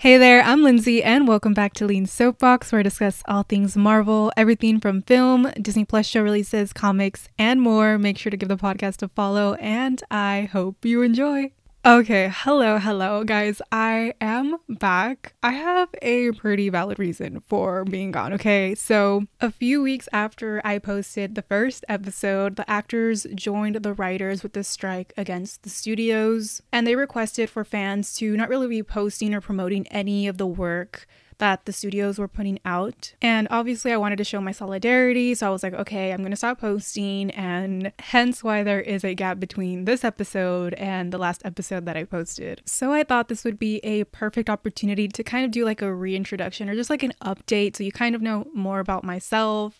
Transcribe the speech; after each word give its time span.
Hey 0.00 0.16
there, 0.16 0.40
I'm 0.42 0.62
Lindsay, 0.62 1.02
and 1.02 1.28
welcome 1.28 1.52
back 1.52 1.74
to 1.74 1.84
Lean 1.84 2.06
Soapbox, 2.06 2.72
where 2.72 2.78
I 2.78 2.82
discuss 2.82 3.22
all 3.28 3.42
things 3.42 3.76
Marvel, 3.76 4.32
everything 4.34 4.80
from 4.80 5.02
film, 5.02 5.52
Disney 5.60 5.84
Plus 5.84 6.06
show 6.06 6.22
releases, 6.22 6.72
comics, 6.72 7.28
and 7.38 7.60
more. 7.60 7.98
Make 7.98 8.16
sure 8.16 8.30
to 8.30 8.36
give 8.38 8.48
the 8.48 8.56
podcast 8.56 9.02
a 9.02 9.08
follow, 9.08 9.56
and 9.60 10.02
I 10.10 10.48
hope 10.50 10.86
you 10.86 11.02
enjoy. 11.02 11.52
Okay, 11.82 12.30
hello, 12.30 12.76
hello, 12.76 13.24
guys. 13.24 13.62
I 13.72 14.12
am 14.20 14.58
back. 14.68 15.32
I 15.42 15.52
have 15.52 15.88
a 16.02 16.30
pretty 16.32 16.68
valid 16.68 16.98
reason 16.98 17.40
for 17.40 17.86
being 17.86 18.10
gone, 18.10 18.34
okay? 18.34 18.74
So, 18.74 19.24
a 19.40 19.50
few 19.50 19.82
weeks 19.82 20.06
after 20.12 20.60
I 20.62 20.78
posted 20.78 21.34
the 21.34 21.42
first 21.42 21.86
episode, 21.88 22.56
the 22.56 22.68
actors 22.68 23.26
joined 23.34 23.76
the 23.76 23.94
writers 23.94 24.42
with 24.42 24.52
the 24.52 24.62
strike 24.62 25.14
against 25.16 25.62
the 25.62 25.70
studios, 25.70 26.60
and 26.70 26.86
they 26.86 26.96
requested 26.96 27.48
for 27.48 27.64
fans 27.64 28.14
to 28.16 28.36
not 28.36 28.50
really 28.50 28.68
be 28.68 28.82
posting 28.82 29.32
or 29.32 29.40
promoting 29.40 29.86
any 29.86 30.28
of 30.28 30.36
the 30.36 30.46
work 30.46 31.06
that 31.40 31.64
the 31.64 31.72
studios 31.72 32.18
were 32.18 32.28
putting 32.28 32.60
out. 32.64 33.14
And 33.20 33.48
obviously, 33.50 33.92
I 33.92 33.96
wanted 33.96 34.16
to 34.16 34.24
show 34.24 34.40
my 34.40 34.52
solidarity. 34.52 35.34
So 35.34 35.48
I 35.48 35.50
was 35.50 35.62
like, 35.62 35.74
okay, 35.74 36.12
I'm 36.12 36.20
going 36.20 36.30
to 36.30 36.36
stop 36.36 36.60
posting. 36.60 37.30
And 37.32 37.92
hence 37.98 38.44
why 38.44 38.62
there 38.62 38.80
is 38.80 39.04
a 39.04 39.14
gap 39.14 39.40
between 39.40 39.84
this 39.86 40.04
episode 40.04 40.74
and 40.74 41.12
the 41.12 41.18
last 41.18 41.42
episode 41.44 41.86
that 41.86 41.96
I 41.96 42.04
posted. 42.04 42.62
So 42.66 42.92
I 42.92 43.02
thought 43.02 43.28
this 43.28 43.44
would 43.44 43.58
be 43.58 43.78
a 43.78 44.04
perfect 44.04 44.48
opportunity 44.48 45.08
to 45.08 45.24
kind 45.24 45.44
of 45.44 45.50
do 45.50 45.64
like 45.64 45.82
a 45.82 45.92
reintroduction 45.92 46.68
or 46.68 46.74
just 46.74 46.90
like 46.90 47.02
an 47.02 47.14
update 47.22 47.76
so 47.76 47.84
you 47.84 47.92
kind 47.92 48.14
of 48.14 48.22
know 48.22 48.46
more 48.54 48.78
about 48.78 49.02
myself 49.02 49.78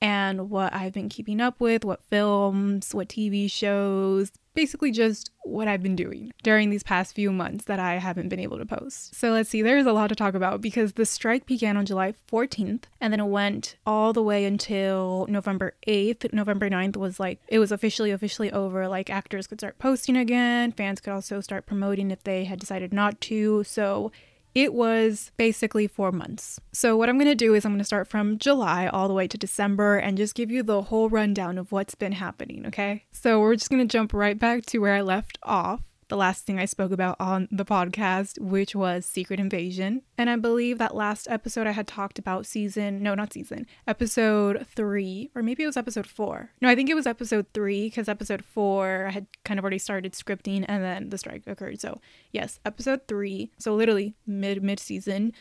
and 0.00 0.48
what 0.48 0.72
I've 0.72 0.92
been 0.92 1.08
keeping 1.08 1.40
up 1.40 1.60
with, 1.60 1.84
what 1.84 2.02
films, 2.04 2.94
what 2.94 3.08
TV 3.08 3.50
shows, 3.50 4.32
basically 4.54 4.90
just 4.90 5.30
what 5.42 5.68
I've 5.68 5.82
been 5.82 5.96
doing 5.96 6.32
during 6.42 6.70
these 6.70 6.82
past 6.82 7.14
few 7.14 7.32
months 7.32 7.64
that 7.64 7.78
I 7.78 7.94
haven't 7.94 8.28
been 8.28 8.40
able 8.40 8.58
to 8.58 8.66
post. 8.66 9.14
So 9.14 9.30
let's 9.30 9.48
see, 9.48 9.62
there's 9.62 9.86
a 9.86 9.92
lot 9.92 10.08
to 10.08 10.14
talk 10.14 10.34
about 10.34 10.60
because 10.60 10.94
the 10.94 11.06
strike 11.06 11.46
began 11.46 11.76
on 11.76 11.86
July 11.86 12.14
14th 12.30 12.84
and 13.00 13.12
then 13.12 13.20
it 13.20 13.26
went 13.26 13.76
all 13.86 14.12
the 14.12 14.22
way 14.22 14.44
until 14.44 15.26
November 15.28 15.74
8th. 15.86 16.32
November 16.32 16.68
9th 16.68 16.96
was 16.96 17.18
like, 17.18 17.40
it 17.48 17.58
was 17.58 17.72
officially, 17.72 18.10
officially 18.10 18.52
over. 18.52 18.88
Like 18.88 19.10
actors 19.10 19.46
could 19.46 19.60
start 19.60 19.78
posting 19.78 20.16
again, 20.16 20.72
fans 20.72 21.00
could 21.00 21.12
also 21.12 21.40
start 21.40 21.66
promoting 21.66 22.10
if 22.10 22.22
they 22.24 22.44
had 22.44 22.58
decided 22.60 22.92
not 22.92 23.20
to. 23.22 23.64
So 23.64 24.12
it 24.54 24.74
was 24.74 25.30
basically 25.36 25.86
four 25.86 26.12
months. 26.12 26.60
So, 26.72 26.96
what 26.96 27.08
I'm 27.08 27.16
going 27.18 27.26
to 27.26 27.34
do 27.34 27.54
is 27.54 27.64
I'm 27.64 27.72
going 27.72 27.78
to 27.78 27.84
start 27.84 28.08
from 28.08 28.38
July 28.38 28.86
all 28.86 29.08
the 29.08 29.14
way 29.14 29.28
to 29.28 29.38
December 29.38 29.96
and 29.96 30.16
just 30.16 30.34
give 30.34 30.50
you 30.50 30.62
the 30.62 30.82
whole 30.82 31.08
rundown 31.08 31.58
of 31.58 31.72
what's 31.72 31.94
been 31.94 32.12
happening, 32.12 32.66
okay? 32.66 33.04
So, 33.12 33.40
we're 33.40 33.56
just 33.56 33.70
going 33.70 33.86
to 33.86 33.90
jump 33.90 34.12
right 34.12 34.38
back 34.38 34.66
to 34.66 34.78
where 34.78 34.94
I 34.94 35.00
left 35.02 35.38
off 35.42 35.80
the 36.10 36.16
last 36.16 36.44
thing 36.44 36.58
I 36.58 36.66
spoke 36.66 36.92
about 36.92 37.16
on 37.18 37.48
the 37.50 37.64
podcast, 37.64 38.38
which 38.38 38.74
was 38.74 39.06
Secret 39.06 39.40
Invasion. 39.40 40.02
And 40.18 40.28
I 40.28 40.36
believe 40.36 40.76
that 40.78 40.94
last 40.94 41.26
episode 41.30 41.66
I 41.66 41.70
had 41.70 41.86
talked 41.86 42.18
about 42.18 42.44
season, 42.44 43.02
no, 43.02 43.14
not 43.14 43.32
season, 43.32 43.66
episode 43.86 44.66
three, 44.68 45.30
or 45.34 45.42
maybe 45.42 45.62
it 45.62 45.66
was 45.66 45.76
episode 45.76 46.06
four. 46.06 46.50
No, 46.60 46.68
I 46.68 46.74
think 46.74 46.90
it 46.90 46.94
was 46.94 47.06
episode 47.06 47.46
three 47.54 47.86
because 47.86 48.08
episode 48.08 48.44
four 48.44 49.06
I 49.08 49.12
had 49.12 49.26
kind 49.44 49.58
of 49.58 49.64
already 49.64 49.78
started 49.78 50.12
scripting 50.12 50.66
and 50.68 50.84
then 50.84 51.08
the 51.08 51.18
strike 51.18 51.44
occurred. 51.46 51.80
So, 51.80 52.00
yes, 52.32 52.60
episode 52.66 53.08
three. 53.08 53.52
So, 53.58 53.74
literally 53.74 54.16
mid 54.26 54.62
mid 54.62 54.80
season. 54.80 55.32